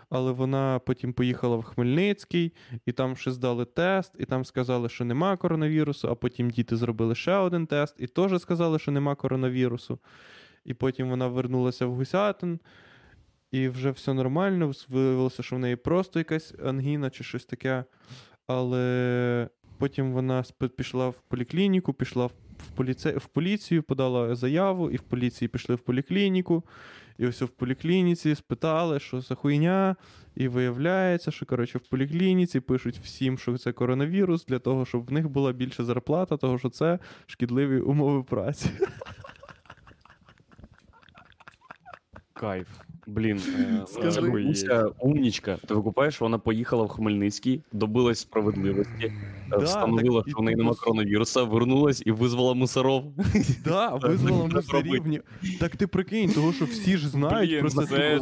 [0.09, 2.53] Але вона потім поїхала в Хмельницький,
[2.85, 7.15] і там ще здали тест, і там сказали, що нема коронавірусу, а потім діти зробили
[7.15, 9.99] ще один тест, і теж сказали, що нема коронавірусу.
[10.65, 12.59] і потім вона вернулася в Гусятин,
[13.51, 14.71] і вже все нормально.
[14.87, 17.83] Виявилося, що в неї просто якась ангіна чи щось таке.
[18.47, 20.43] Але потім вона
[20.77, 23.11] пішла в поліклініку, пішла в, в, поліце...
[23.11, 26.63] в поліцію, подала заяву, і в поліції пішли в поліклініку.
[27.17, 29.95] І ось в поліклініці спитали, що за хуйня,
[30.35, 35.11] і виявляється, що коротше в поліклініці пишуть всім, що це коронавірус, для того, щоб в
[35.11, 38.69] них була більша зарплата, того що це шкідливі умови праці.
[42.33, 42.67] Кайф.
[43.09, 44.21] Блін, е, Скажи.
[44.21, 45.57] бабуся умнічка.
[45.67, 49.13] Ти викупаєш, вона поїхала в Хмельницький, добилась справедливості,
[49.53, 53.03] е, встановила, що в неї нема коронавіруса, вернулась і визвала мусоров.
[53.63, 54.95] Да, визвала Так робити.
[54.95, 55.21] рівні.
[55.59, 58.19] Так ти прикинь, того, що всі ж знають про це.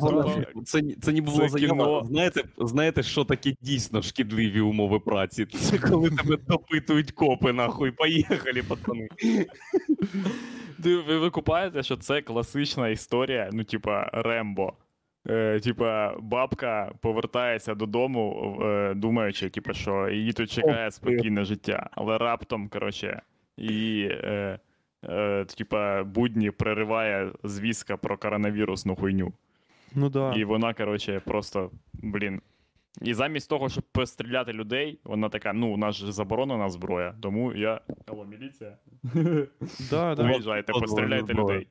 [0.66, 2.06] це Це, ніби була заява.
[2.08, 5.46] Знаєте, знаєте, що таке дійсно шкідливі умови праці?
[5.52, 7.92] Це коли тебе допитують копи, нахуй.
[7.92, 9.08] Поїхали, пацани.
[10.84, 14.74] Ти, ви викупаєте, що це класична історія, ну, типа, Рембо.
[15.30, 21.90] Е, типа, бабка повертається додому, е, думаючи, типа, що її тут чекає спокійне життя.
[21.92, 23.22] Але раптом, коротше,
[23.58, 24.60] її, е,
[25.10, 29.34] е, типа, будні перериває звістка про коронавірусну хуйню.
[29.96, 30.34] Ну да.
[30.34, 32.42] І вона, коротше, просто, блін.
[33.02, 37.54] І замість того, щоб постріляти людей, вона така: ну, у нас же заборонена зброя, тому
[37.54, 37.82] я.
[38.06, 38.78] Алло, міліція.
[39.90, 40.24] Да, да.
[40.24, 41.68] Виїжджайте, постріляйте людей.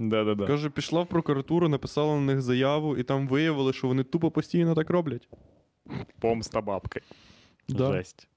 [0.00, 0.46] Да-да-да.
[0.46, 4.74] Каже, пішла в прокуратуру, написала на них заяву, і там виявили, що вони тупо постійно
[4.74, 5.28] так роблять.
[6.20, 7.00] Помста бабки.
[7.68, 7.92] Да.
[7.92, 8.28] Жесть.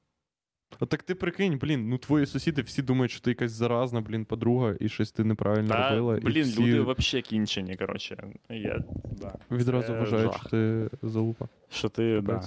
[0.80, 4.26] А так ти прикинь, блін, ну твої сусіди всі думають, що ти якась заразна, блін,
[4.26, 6.18] подруга, і щось ти неправильно Та, робила.
[6.18, 8.24] і блін, всі люди взагалі кінчені, коротше.
[8.50, 8.84] Я,
[9.22, 9.36] да.
[9.52, 10.40] відразу це вважають, жах.
[10.40, 11.48] що ти залупа.
[11.70, 12.44] Що ти, да.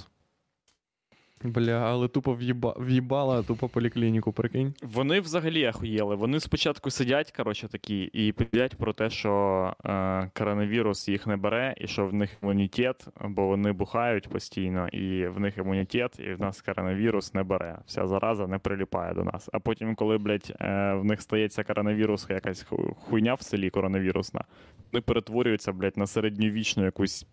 [1.43, 2.75] Бля, але тупо в'їба...
[2.79, 4.73] в'їбала тупо поліклініку, прикинь.
[4.83, 6.15] Вони взагалі ахуєли.
[6.15, 11.75] Вони спочатку сидять, коротше, такі, і п'ять про те, що е, коронавірус їх не бере,
[11.77, 16.41] і що в них імунітет, бо вони бухають постійно, і в них імунітет, і в
[16.41, 17.77] нас коронавірус не бере.
[17.85, 19.49] Вся зараза не приліпає до нас.
[19.53, 22.65] А потім, коли, блядь, е, в них стається коронавірус, якась
[22.95, 24.43] хуйня в селі коронавірусна,
[24.91, 27.25] вони перетворюються, блядь, на середньовічну якусь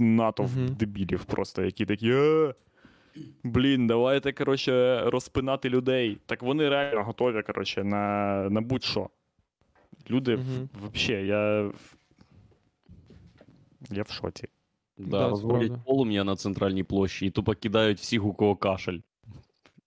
[0.00, 0.66] натовп Мгм.
[0.74, 2.10] дебілів, просто які такі.
[2.12, 2.54] «Е,
[3.44, 6.18] Блін, давайте, коротше, розпинати людей.
[6.26, 9.10] Так вони реально готові, коротше, на, на будь-що.
[10.10, 10.68] Люди, Мгм.
[10.94, 11.72] взагалі, я.
[13.90, 14.48] Я в шоці.
[14.98, 18.98] Да, Да, розводять полум'я на центральній площі і тупо кидають всіх, у кого кашель.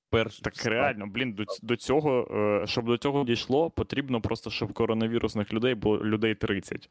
[0.09, 0.39] Перш...
[0.39, 2.27] Так реально, блін, до, до цього,
[2.63, 6.89] е, щоб до цього дійшло, потрібно просто, щоб коронавірусних людей було людей 30.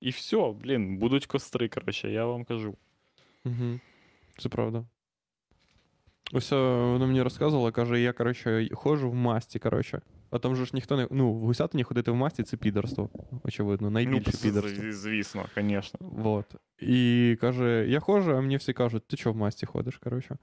[0.00, 2.74] І все, блін, будуть костри, коротше, я вам кажу.
[3.44, 3.80] Угу.
[4.38, 4.84] Це правда.
[6.32, 10.00] Ось е, вона мені розказувала, каже, я, коротше, ходжу в масті, коротше.
[10.30, 11.08] А там же ж ніхто не.
[11.10, 13.10] Ну, в гусятині ходити в масті це підерство,
[13.44, 14.92] очевидно, найбільше ну, підерство.
[14.92, 16.00] звісно, звісно.
[16.00, 16.54] Вот.
[16.78, 20.36] І каже, я ходжу, а мені всі кажуть, ти чого в масті ходиш, коротше.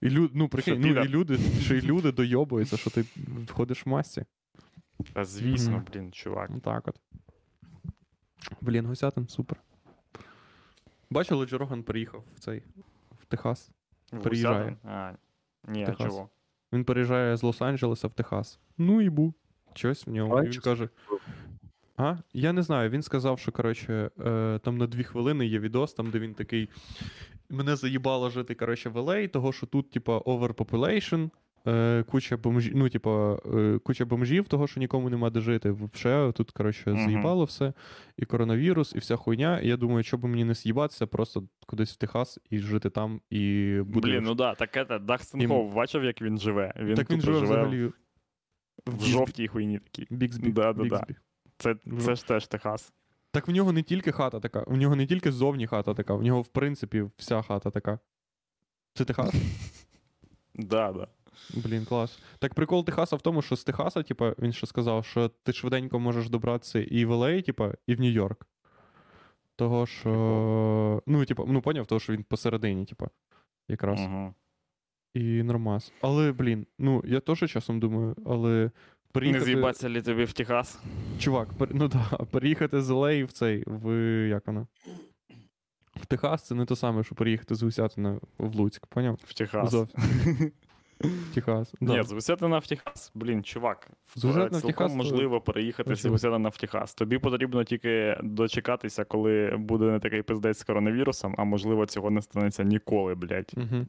[0.00, 3.04] І люд, ну, прикинь, Що, ну, і люди, ще й люди дойобуються, що ти
[3.50, 4.24] ходиш в масті.
[5.12, 5.86] Та звісно, Мгм.
[5.92, 6.50] блін, чувак.
[6.64, 6.96] Так от.
[8.60, 9.60] Блін, гусятин, супер.
[11.10, 12.62] Бачили, Джо Роган приїхав в цей
[13.20, 13.70] в Техас.
[14.22, 14.58] Переїжджає.
[14.58, 14.90] Гусятин?
[14.90, 15.12] А,
[15.68, 16.06] ні, а Техас.
[16.06, 16.28] чого?
[16.72, 18.58] Він переїжджає з Лос-Анджелеса в Техас.
[18.78, 19.34] Ну і бу.
[19.74, 20.42] Щось в ньому.
[20.42, 20.88] І він каже.
[21.96, 22.16] А?
[22.32, 22.90] Я не знаю.
[22.90, 26.68] Він сказав, що коротше, е, там на дві хвилини є відос, там, де він такий.
[27.50, 31.30] Мене заїбало жити, коротше, в LA, того, що тут, типа, overpopulation,
[31.66, 35.70] е, куча бомжів, ну, типа, е, куча бомжів, того, що нікому нема де жити.
[35.70, 37.04] Вообще, тут, коротше, Мгм.
[37.04, 37.72] заїбало все.
[38.16, 39.60] І коронавірус, і вся хуйня.
[39.60, 43.20] І я думаю, що би мені не з'їбатися, просто кудись в Техас і жити там,
[43.30, 44.08] і буде.
[44.08, 46.74] Блін, ну да, так Дастин Їм- Хоуп, бачив, як він живе?
[46.80, 47.90] Він так він живе взагалі
[48.86, 50.06] в жовтій хуйні такій.
[50.10, 50.52] Біксбі.
[50.52, 51.06] Да-да-да.
[51.58, 52.00] Це, Ну.
[52.00, 52.92] це ж теж Техас.
[53.30, 56.22] Так в нього не тільки хата така, у нього не тільки ззовні хата така, в
[56.22, 57.98] нього, в принципі, вся хата така.
[58.94, 59.34] Це Техас?
[60.54, 61.08] Да, да.
[61.54, 62.18] Блін, клас.
[62.38, 65.98] Так прикол Техаса в тому, що з Техаса, типа, він ще сказав, що ти швиденько
[65.98, 68.46] можеш добратися і в LA, типа, і в Нью-Йорк.
[69.56, 71.02] Того, що.
[71.06, 73.08] Ну, типа, ну поняв, того, що він посередині, типа,
[73.68, 74.00] якраз.
[74.00, 74.34] Угу.
[75.14, 75.92] І нормас.
[76.00, 78.70] Але, блін, ну, я теж часом думаю, але.
[79.14, 79.44] Не Приїхати...
[79.44, 80.80] з'їбаться ли тобі в Техас?
[81.18, 81.68] Чувак, пер...
[81.74, 83.92] ну да, переїхати з LA в цей, в
[84.28, 84.66] як воно?
[85.94, 89.18] В Техас це не те саме, що переїхати з Гусятина в Луцьк, поняв?
[89.24, 89.70] В Техас.
[89.70, 90.00] Зовсім.
[91.02, 91.74] В Техас.
[91.80, 91.96] Да.
[91.96, 93.12] Ні, з Гусятина в Техас.
[93.14, 93.90] Блін, чувак.
[94.14, 96.48] Цілком Техас, то- можливо переїхати з Очевидно.
[96.48, 96.94] В Техас.
[96.94, 102.22] Тобі потрібно тільки дочекатися, коли буде не такий пиздець з коронавірусом, а можливо цього не
[102.22, 103.52] станеться ніколи, блядь.
[103.56, 103.86] Угу.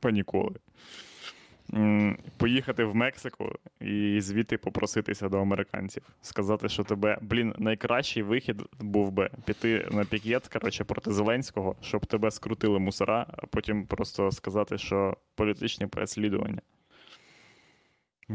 [2.37, 3.51] Поїхати в Мексику
[3.81, 6.03] і звідти попроситися до американців.
[6.21, 12.05] Сказати, що тебе, блін, найкращий вихід був би піти на пікет, коротше, проти Зеленського, щоб
[12.05, 16.61] тебе скрутили мусора, а потім просто сказати, що політичне переслідування.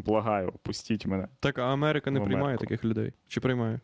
[0.05, 1.29] Благаю, пустіть мене.
[1.41, 3.13] Так, а Америка не приймає таких людей.
[3.29, 3.81] Чи приймає?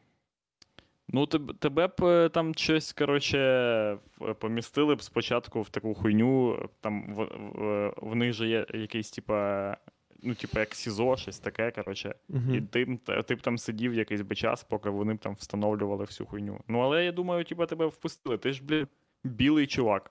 [1.09, 3.99] Ну, тебе, тебе б е, там щось, коротше,
[4.39, 6.69] помістили б спочатку в таку хуйню.
[6.81, 9.77] Там в, в, в них же є якийсь, типа,
[10.23, 12.15] ну, типа, як СІЗО, щось таке, коротше.
[12.29, 12.55] Угу.
[12.55, 16.05] І ти, б- ти б там сидів якийсь би час, поки вони б там встановлювали
[16.05, 16.61] всю хуйню.
[16.69, 18.39] Ну, але я думаю, типа, тебе впустили.
[18.39, 18.87] Ти ж, блін,
[19.25, 20.11] білий чувак.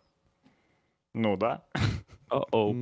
[1.13, 1.61] Ну, да?
[2.33, 2.75] О-оу.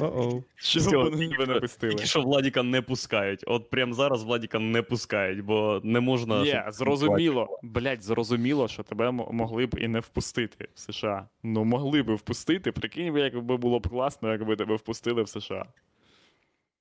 [0.00, 0.42] О-оу.
[0.62, 1.94] Тільки що- пустили?
[1.94, 3.44] Тільки що Владіка не пускають.
[3.46, 6.44] От прямо зараз Владіка не пускають, бо не можна.
[6.44, 7.58] Є, зрозуміло.
[7.62, 11.28] Блять, зрозуміло, що тебе могли б і не впустити в США.
[11.42, 12.72] Ну, могли б впустити.
[12.72, 15.66] Прикинь, би, якби було б класно, якби тебе впустили в США.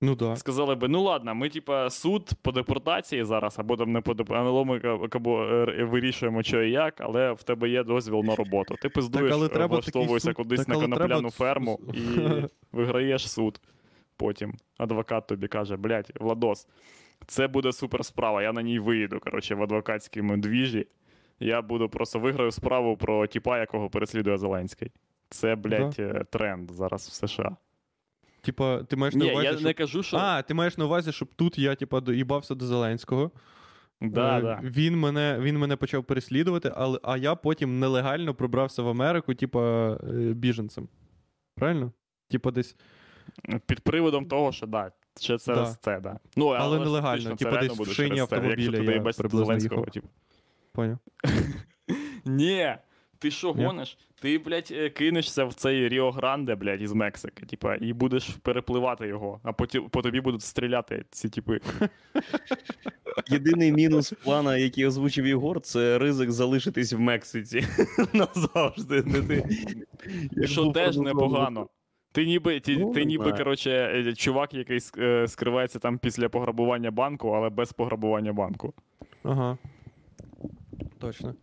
[0.01, 0.37] Ну так.
[0.37, 4.65] Сказали би, ну ладно, ми, типа, суд по депортації зараз, або там не по депортації,
[4.65, 8.75] ми або е, вирішуємо, що і як, але в тебе є дозвіл на роботу.
[8.81, 11.99] Ти пиздуєш, але е, треба влаштовуєшся суд- кудись так, на конопляну треба ферму і
[12.71, 13.61] виграєш суд.
[14.17, 16.67] Потім адвокат тобі каже: блядь, Владос,
[17.27, 18.43] це буде супер справа.
[18.43, 20.87] Я на ній виїду, коротше, в адвокатському двіжі.
[21.39, 24.91] Я буду просто виграю справу про тіпа, якого переслідує Зеленський.
[25.29, 27.55] Це, блядь, е, тренд зараз в США.
[28.45, 29.63] Типа, ти маєш на Ні, увазі, я щоб...
[29.63, 30.17] не кажу, що.
[30.17, 33.31] А, ти маєш на увазі, щоб тут я, типа, доїбався до Зеленського.
[34.01, 34.59] да, Е, да.
[34.63, 39.91] Він мене, він мене почав переслідувати, але, а я потім нелегально пробрався в Америку, типа,
[39.93, 40.87] е, біженцем.
[41.55, 41.91] Правильно?
[42.29, 42.75] Типа десь.
[43.65, 45.75] Під приводом того, що да, ще це Да.
[45.81, 46.19] це, да.
[46.35, 49.93] Ну, Але ж нелегально, типу, десь в шині через це, автомобіля я Зеленського, їхав.
[49.93, 50.07] типу.
[50.71, 50.97] Поняв.
[52.25, 52.75] Ні,
[53.25, 53.97] ти що гониш?
[54.21, 59.07] Ти, блядь, е, кинешся в цей Ріо Гранде, блядь, із Мексики, типа, і будеш перепливати
[59.07, 61.59] його, а потім по тобі будуть стріляти ці типи.
[63.29, 67.67] Єдиний мінус плана, який озвучив Єгор, це ризик залишитись в Мексиці
[68.13, 69.03] назавжди.
[69.05, 69.43] Не ти.
[70.47, 71.67] Що теж непогано.
[72.11, 76.91] Ти ніби, ті, Ну, ти ніби коротше, е, чувак, який е, скривається там після пограбування
[76.91, 78.73] банку, але без пограбування банку.
[79.23, 79.57] Ага.
[80.99, 81.35] Точно.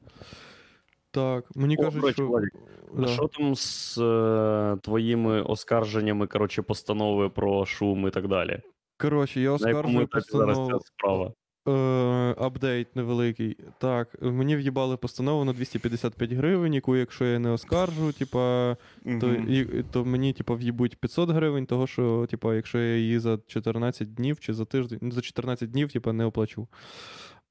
[1.13, 2.27] Так, мені О, кажуть, що.
[2.27, 2.55] Владик,
[2.97, 3.07] Да.
[3.07, 8.61] Що там з е, твоїми оскарженнями, коротше, постанови про шум і так далі?
[8.99, 10.79] Коротше, я оскаржую етапі зараз постанову.
[10.79, 11.33] ця справа?
[11.69, 13.57] Е, апдейт невеликий.
[13.79, 18.77] Так, мені в'їбали постанову на 255 гривень, яку, якщо я не оскаржу, типа,
[19.21, 23.39] то, і, то мені типа, в'їбуть 500 гривень, того що, типа, якщо я її за
[23.47, 26.69] 14 днів чи за тиждень, ну, за 14 днів, типа, не оплачу.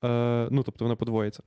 [0.03, 1.43] Е, ну, тобто вона подвоїться.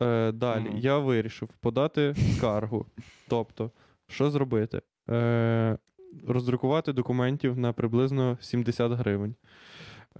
[0.00, 0.78] Е, далі, Мгм.
[0.78, 2.86] я вирішив подати скаргу.
[3.28, 3.70] Тобто,
[4.06, 4.82] що зробити?
[5.10, 5.78] Е,
[6.26, 9.34] роздрукувати документів на приблизно 70 гривень.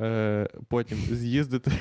[0.00, 1.70] Е, потім з'їздити.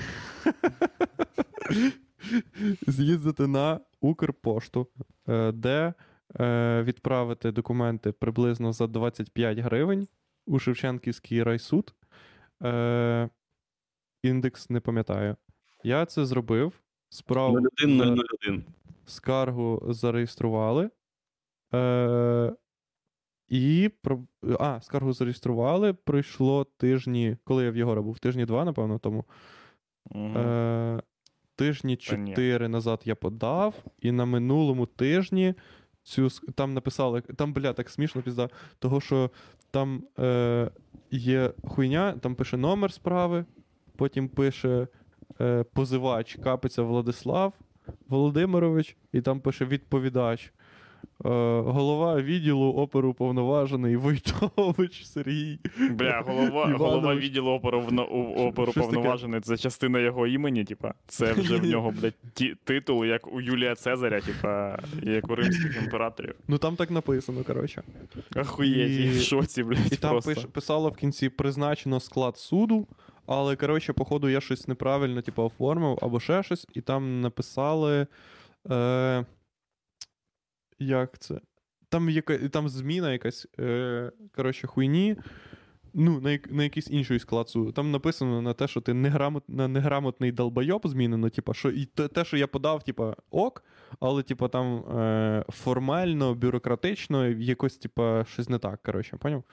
[2.88, 4.88] з'їздити на Укрпошту,
[5.30, 5.94] е, де
[6.40, 10.08] е, відправити документи приблизно за 25 гривень
[10.46, 11.94] у Шевченківський райсуд.
[12.64, 13.30] Е,
[14.24, 15.36] індекс не пам'ятаю.
[15.84, 16.74] Я це зробив.
[17.10, 18.64] Справу 0101.
[19.06, 20.90] скаргу зареєстрували.
[21.74, 22.54] Е,
[23.48, 23.92] і.
[24.60, 25.94] А, скаргу зареєстрували.
[25.94, 29.26] Пройшло тижні, коли я в Єгора був, тижні два, напевно, тому.
[30.16, 31.02] Е,
[31.56, 35.54] тижні чотири назад я подав, і на минулому тижні
[36.04, 37.22] цю там написали.
[37.22, 38.50] Там, бля, так смішно пізда,
[38.80, 39.32] того що
[39.72, 40.72] там е,
[41.12, 43.46] є хуйня, там пише номер справи,
[43.96, 44.88] потім пише
[45.74, 47.54] позивач Капиця Владислав
[48.08, 50.54] Володимирович, і там пише відповідач.
[51.26, 51.30] Е,
[51.62, 55.60] голова відділу оперу повноважений Войтович Сергій.
[55.92, 56.78] Бля, голова, Іванович.
[56.80, 58.00] голова відділу оперу, в,
[58.48, 58.96] оперу Щось таке.
[58.96, 60.94] повноважений, це частина його імені, типа.
[61.08, 65.84] Це вже в нього, блядь, ті, титул, як у Юлія Цезаря, типа, як у римських
[65.84, 66.36] імператорів.
[66.48, 67.84] Ну там так написано, коротше.
[68.36, 70.34] Ахуєть, І- в шоці, блядь, І там просто.
[70.34, 72.88] пиш, писало в кінці призначено склад суду,
[73.28, 78.08] але коротше, походу, я щось неправильно типу, оформив або ще щось, і там написали.
[78.72, 79.26] Е,
[80.80, 81.40] як це?
[81.90, 85.16] Там, яка, там зміна якась, е, коротше, хуйні.
[85.94, 87.72] Ну, на, на якийсь інший склад суду.
[87.72, 92.38] Там написано на те, що ти неграмот, неграмотний долбойоб змінено, типа, що і те, що
[92.38, 93.64] я подав, типа, ок,
[94.00, 99.44] але, типа, там е, формально, бюрократично, якось, типа, щось не так, коротше, поняв?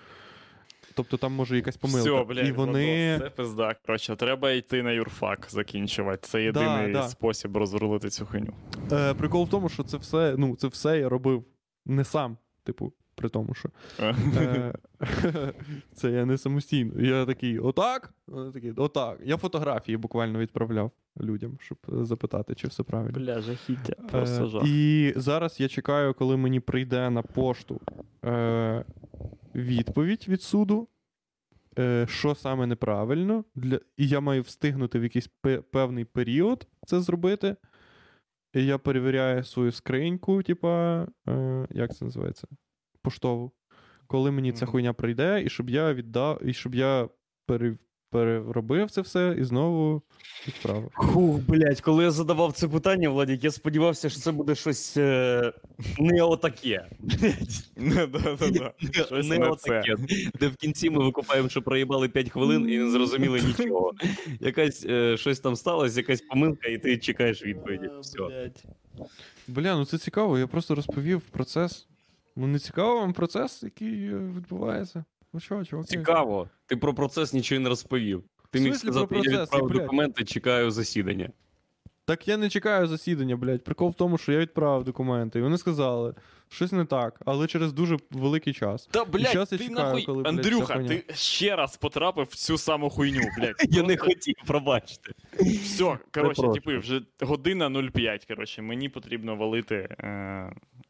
[0.95, 2.15] Тобто там може якась помилка.
[2.15, 3.19] Все, блядь, і вони.
[3.23, 3.75] Це пизда.
[3.87, 6.29] Коротше, треба йти на юрфак закінчувати.
[6.29, 7.09] Це єдиний да.
[7.09, 8.55] спосіб розрулити цю хуйню.
[8.93, 11.45] Е, прикол в тому, що це все, ну, це все я робив
[11.87, 12.37] не сам.
[12.65, 13.69] Типу, при тому, що.
[14.01, 14.75] Е,
[15.95, 17.01] Це я не самостійно.
[17.01, 18.15] Я такий, отак?
[18.27, 19.19] Вони такі, отак.
[19.25, 20.91] Я фотографії буквально відправляв
[21.21, 23.21] людям, щоб е, запитати, чи все правильно.
[23.21, 23.95] Бля, жахіття.
[23.99, 24.63] Е, Просто жах.
[24.67, 27.81] І зараз я чекаю, коли мені прийде на пошту
[28.25, 28.85] е,
[29.55, 30.89] відповідь від суду,
[31.79, 37.01] е, що саме неправильно, для, і я маю встигнути в якийсь пе- певний період це
[37.01, 37.57] зробити.
[38.55, 42.49] І я перевіряю свою скриньку, типа, е, як це називається?
[43.03, 43.53] Поштову.
[44.07, 47.09] Коли мені ця хуйня прийде, і щоб я віддав, і щоб я
[47.47, 47.77] пере,
[48.15, 50.03] переробив це все і знову
[50.49, 50.91] відправив.
[50.95, 55.53] Фух, блядь, коли я задавав це питання, Владік, я сподівався, що це буде щось е,
[55.99, 56.87] не отаке.
[57.77, 59.95] Не отаке.
[60.41, 63.93] Де в кінці ми викупаємо, що проїбали 5 хвилин і не зрозуміли нічого.
[64.41, 67.91] Якась е, щось там сталося, якась помилка, і ти чекаєш відповіді.
[68.01, 68.51] Все.
[69.49, 71.87] Бля, ну це цікаво, я просто розповів процес.
[72.37, 75.05] Ну, не цікаво вам процес, який е, відбувається.
[75.35, 75.89] Ну що, чуваки?
[75.89, 76.49] Цікаво.
[76.67, 78.25] Ти про процес нічого не розповів.
[78.51, 79.83] Ти міг сказати, про я відправив блядь?
[79.83, 81.31] документи, чекаю засідання.
[82.05, 83.65] Так я не чекаю засідання, блядь.
[83.65, 86.15] Прикол в тому, що я відправив документи, і вони сказали,
[86.49, 88.87] щось не так, але через дуже великий час.
[88.87, 90.89] Та, щас я блядь, ти чекаю, нахуй, коли, блядь, Андрюха, хуйня.
[90.89, 93.57] ти ще раз потрапив в цю саму хуйню, блядь.
[93.69, 95.13] Я не хотів, пробачте.
[95.41, 96.53] Все, коротше, Перепрошую.
[96.53, 100.07] типи, вже година 05, коротше, мені потрібно валити, е,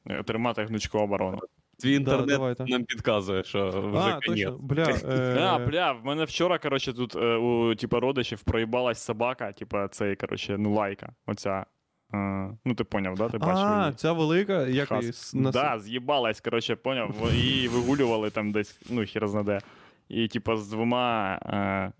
[0.06, 1.38] е, тримати гнучку оборону.
[1.78, 2.64] Твій інтернет давайте.
[2.64, 4.20] нам підказує, що вже А, конець.
[4.26, 4.82] точно, бля.
[5.04, 5.38] Е...
[5.40, 10.16] А, бля, в мене вчора, коротше, тут е, у типа родичів проїбалась собака, типа цей,
[10.16, 11.12] коротше, ну лайка.
[11.26, 11.66] Оця.
[12.14, 13.28] Е, ну, ти поняв, да?
[13.28, 13.92] Ти бачив А, її?
[13.96, 15.00] ця велика, як Хас.
[15.00, 17.14] її, с- Да, з'їбалась, коротше, поняв.
[17.34, 19.60] Її вигулювали там десь, ну, хір знаде.
[20.08, 21.92] І, типа, з двома.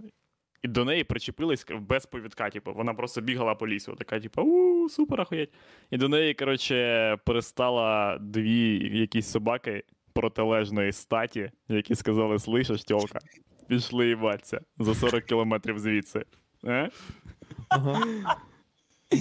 [0.65, 2.51] І до неї причепились без повідка.
[2.51, 3.95] Типу, вона просто бігала по лісу.
[3.95, 5.51] Така, типу, у супер ахуєть.
[5.91, 13.19] І до неї, коротше, пристала дві якісь собаки протилежної статі, які сказали: слышиш, тьолка,
[13.69, 16.25] пішли їбаться за 40 кілометрів звідси.
[16.65, 16.91] Е?
[17.69, 18.03] Ага.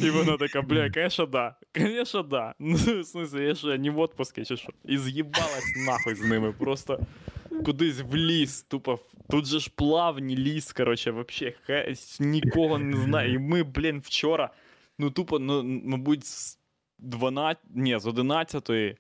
[0.04, 1.56] І вона така, бля, конечно, да.
[1.76, 2.56] Конечно, да.
[2.60, 4.70] Ну, в смысле, я що, я не в отпуске, чи що?
[4.86, 6.52] І з'їбалась нахуй з ними.
[6.52, 7.00] Просто
[7.66, 9.00] кудись в ліс, тупо.
[9.30, 13.34] Тут же ж плавні ліс, короче, вообще, хе, нікого не знаю.
[13.34, 14.50] І ми, блін, вчора,
[15.00, 16.60] ну тупо, ну, мабуть, з
[17.00, 18.98] 12, ні, з 11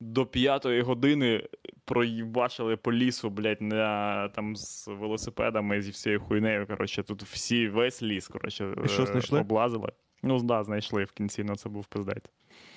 [0.00, 1.48] до 5 години
[1.84, 6.66] проїбашили по лісу, блядь, на, там з велосипедами, зі всією хуйнею.
[6.66, 9.40] Коротше, тут всі, весь ліс, коротше, І що, е, знайшли?
[9.40, 9.88] облазили.
[10.22, 12.24] Ну, да, знайшли в кінці, але це був пиздець.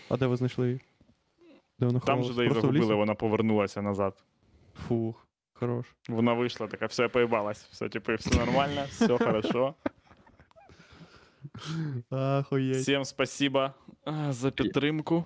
[0.10, 0.82] А де ви знайшли її?
[1.80, 4.24] Де вона Там же і загубили, вона повернулася назад.
[4.88, 5.86] Фух, хорош.
[6.10, 7.68] Вона вийшла, така, все поїбалась.
[7.72, 9.74] Все, типу, все нормально, все хорошо.
[12.10, 12.78] Ахуєть.
[12.78, 13.72] Всім спасибо
[14.30, 15.26] за підтримку.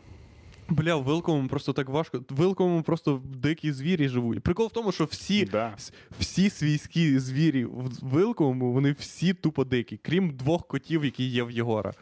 [0.70, 2.20] Бля, в Вилковому просто так важко.
[2.30, 4.44] В Вилковому просто дикі звірі живуть.
[4.44, 5.76] Прикол в тому, що всі, Да.
[6.20, 11.52] всі свійські звірі в Вилковому, вони всі тупо дикі, крім двох котів, які є в
[11.52, 11.94] Єгора.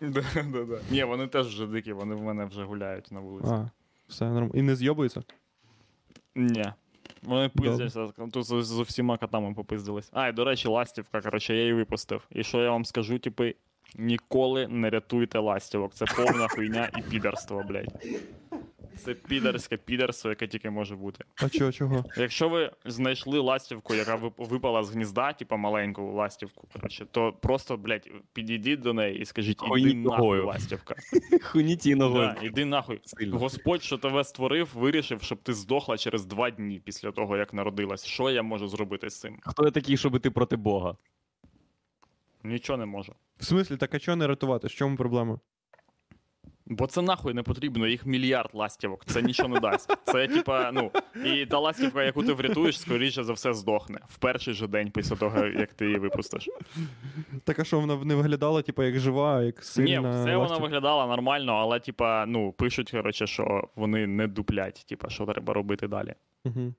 [0.00, 0.78] Да, да, да.
[0.90, 3.48] Ні, вони теж вже дикі, вони в мене вже гуляють на вулиці.
[3.48, 3.70] А,
[4.08, 4.52] все нормально.
[4.54, 5.22] І не зйобуються?
[6.34, 6.64] Ні.
[7.22, 10.10] Вони пиздяться, тут з, з усіма котами попиздились.
[10.12, 12.22] А, і до речі, ластівка, коротше, я її випустив.
[12.30, 13.54] І що я вам скажу, типи,
[13.98, 15.94] ніколи не рятуйте ластівок.
[15.94, 18.04] Це повна хуйня і підарство, блядь.
[19.04, 21.24] Це підарське підарство, яке тільки може бути.
[21.36, 22.04] А чого, чого?
[22.16, 28.10] Якщо ви знайшли ластівку, яка випала з гнізда, типа маленьку ластівку, коротше, то просто, блядь,
[28.32, 30.46] підійдіть до неї і скажіть, іди нахуй, ногою.
[30.46, 30.94] ластівка.
[31.42, 32.34] Хуніті ногою.
[32.40, 33.00] Да, іди нахуй.
[33.04, 33.38] Сильно.
[33.38, 38.06] Господь, що тебе створив, вирішив, щоб ти здохла через два дні після того, як народилась.
[38.06, 39.38] Що я можу зробити з цим?
[39.42, 40.96] Хто я такий, щоб ти проти Бога?
[42.44, 43.14] Нічого не можу.
[43.38, 44.66] В смислі, так а чого не рятувати?
[44.66, 45.38] В чому проблема?
[46.66, 49.96] Бо це нахуй не потрібно, їх мільярд ластівок, це нічого не дасть.
[50.04, 50.90] Це типа, ну,
[51.24, 55.16] і та ластівка, яку ти врятуєш, скоріше за все здохне в перший же день після
[55.16, 56.48] того, як ти її випустиш.
[57.44, 60.62] Так а що вона не виглядала, типу, як жива, як Ні, сильна все вона ластівка?
[60.62, 65.88] виглядала нормально, але, типа, ну, пишуть, коротше, що вони не дуплять, типа, що треба робити
[65.88, 66.14] далі.
[66.44, 66.74] Угу.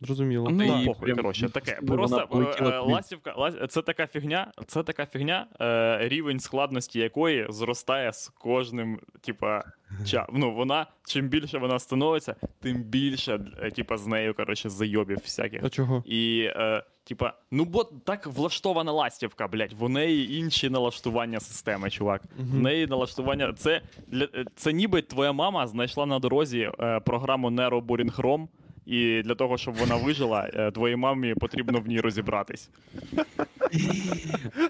[0.00, 0.50] Зрозуміло.
[0.50, 1.78] Ну, і похуй, Прям коротше, таке.
[1.86, 2.76] Просто е, е, туди.
[2.78, 9.00] ластівка, лас- це така фігня, це така фігня, е, рівень складності якої зростає з кожним,
[9.20, 9.64] типа,
[10.06, 10.26] ча.
[10.32, 15.64] Ну, вона, чим більше вона становиться, тим більше, е, типа, з нею, коротше, зайобів всяких.
[15.64, 16.02] А чого?
[16.06, 22.22] І, е, типа, ну бо так влаштована ластівка, блядь, в неї інші налаштування системи, чувак.
[22.38, 23.52] В неї налаштування.
[23.52, 28.46] Це, для, е, це ніби твоя мама знайшла на дорозі е, програму Nero Boring Chrome,
[28.90, 32.70] і для того, щоб вона вижила, е, твоїй мамі потрібно в ній розібратись.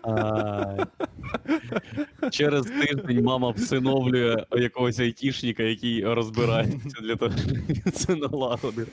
[0.02, 0.86] А,
[2.30, 8.90] Через тиждень мама всиновлює якогось айтішника, який розбирається для того, щоб це налагодити.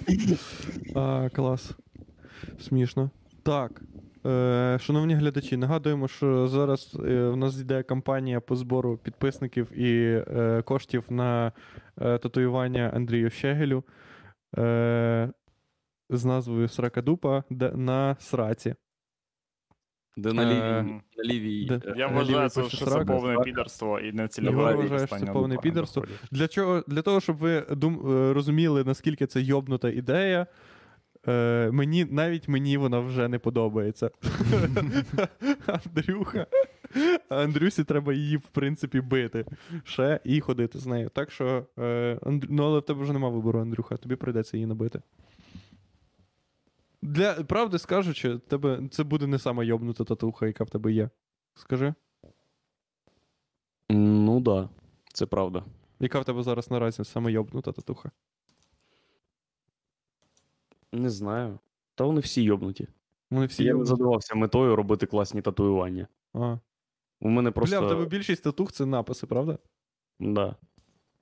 [0.95, 1.71] А, клас.
[2.59, 3.09] Смішно.
[3.43, 3.81] Так.
[4.25, 10.23] Е, шановні глядачі, нагадуємо, що зараз е, в нас йде кампанія по збору підписників і
[10.27, 11.51] е, коштів на
[12.01, 13.83] е, татуювання Андрію Щегелю
[14.57, 15.30] е,
[16.10, 17.44] з назвою Сракадупа
[17.76, 18.76] на сраці.
[20.18, 20.45] Де на Е,
[20.84, 24.28] лівій, на лівій де- е, Я Лівий вважаю, пише що це повне підерство і не
[24.28, 26.06] цільове вважає, що це повне підерство.
[26.32, 26.84] Для чого?
[26.88, 30.48] Для того, щоб ви дум, е, розуміли, наскільки це йобнута ідея.
[31.28, 34.11] Е, мені, навіть мені вона вже не подобається.
[35.68, 36.48] Андрюха.
[37.30, 39.45] Андрюсі треба її, в принципі, бити.
[39.84, 41.09] Ще і ходити з нею.
[41.09, 42.47] Так що, е, Андрю...
[42.51, 45.01] ну, але в тебе вже нема вибору, Андрюха, тобі прийдеться її набити.
[47.01, 51.09] Для правди скажучи, тебе це буде не сама йобнута татуха, яка в тебе є.
[51.55, 51.93] Скажи,
[53.89, 54.69] Ну да,
[55.14, 55.64] це правда.
[55.99, 58.11] яка в тебе зараз наразі сама йобнута татуха?
[60.91, 61.59] Не знаю.
[61.95, 62.88] Та вони всі йобнуті.
[63.31, 63.89] Вони всі Я не йобнуті.
[63.89, 66.07] задавався метою робити класні татуювання.
[66.34, 66.57] А.
[67.19, 67.80] У мене просто.
[67.81, 69.57] Бля, в тебе більшість татух це написи, правда?
[70.19, 70.56] Да.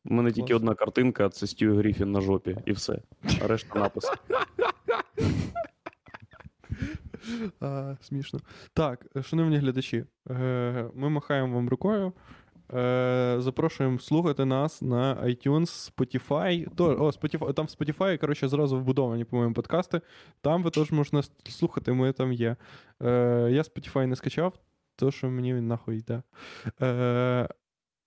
[0.06, 0.58] У мене тільки Клас.
[0.62, 3.02] одна картинка, це Стю Гріфін на жопі, і все.
[3.44, 4.12] А решта напис.
[7.60, 8.40] А, смішно.
[8.74, 12.14] Так, шановні глядачі, е, ми махаємо вам рукою.
[12.74, 16.76] Е, Запрошуємо слухати нас на iTunes, Spotify.
[16.76, 20.02] То, о, Spotify, там в Spotify, коротше, зразу вбудовані, по-моєму, подкасти.
[20.42, 22.56] Там ви теж можна слухати, ми там є.
[23.02, 24.54] Е, Я Spotify не скачав,
[24.96, 26.24] то що мені він нахуй йде.
[26.82, 27.50] Е,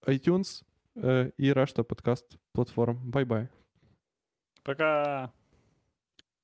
[0.06, 0.62] iTunes
[0.97, 2.98] е, і решта подкаст платформ.
[3.05, 3.48] Bye-bye.
[4.62, 5.31] Пока.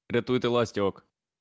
[0.08, 1.06] Рятуйте ластівок.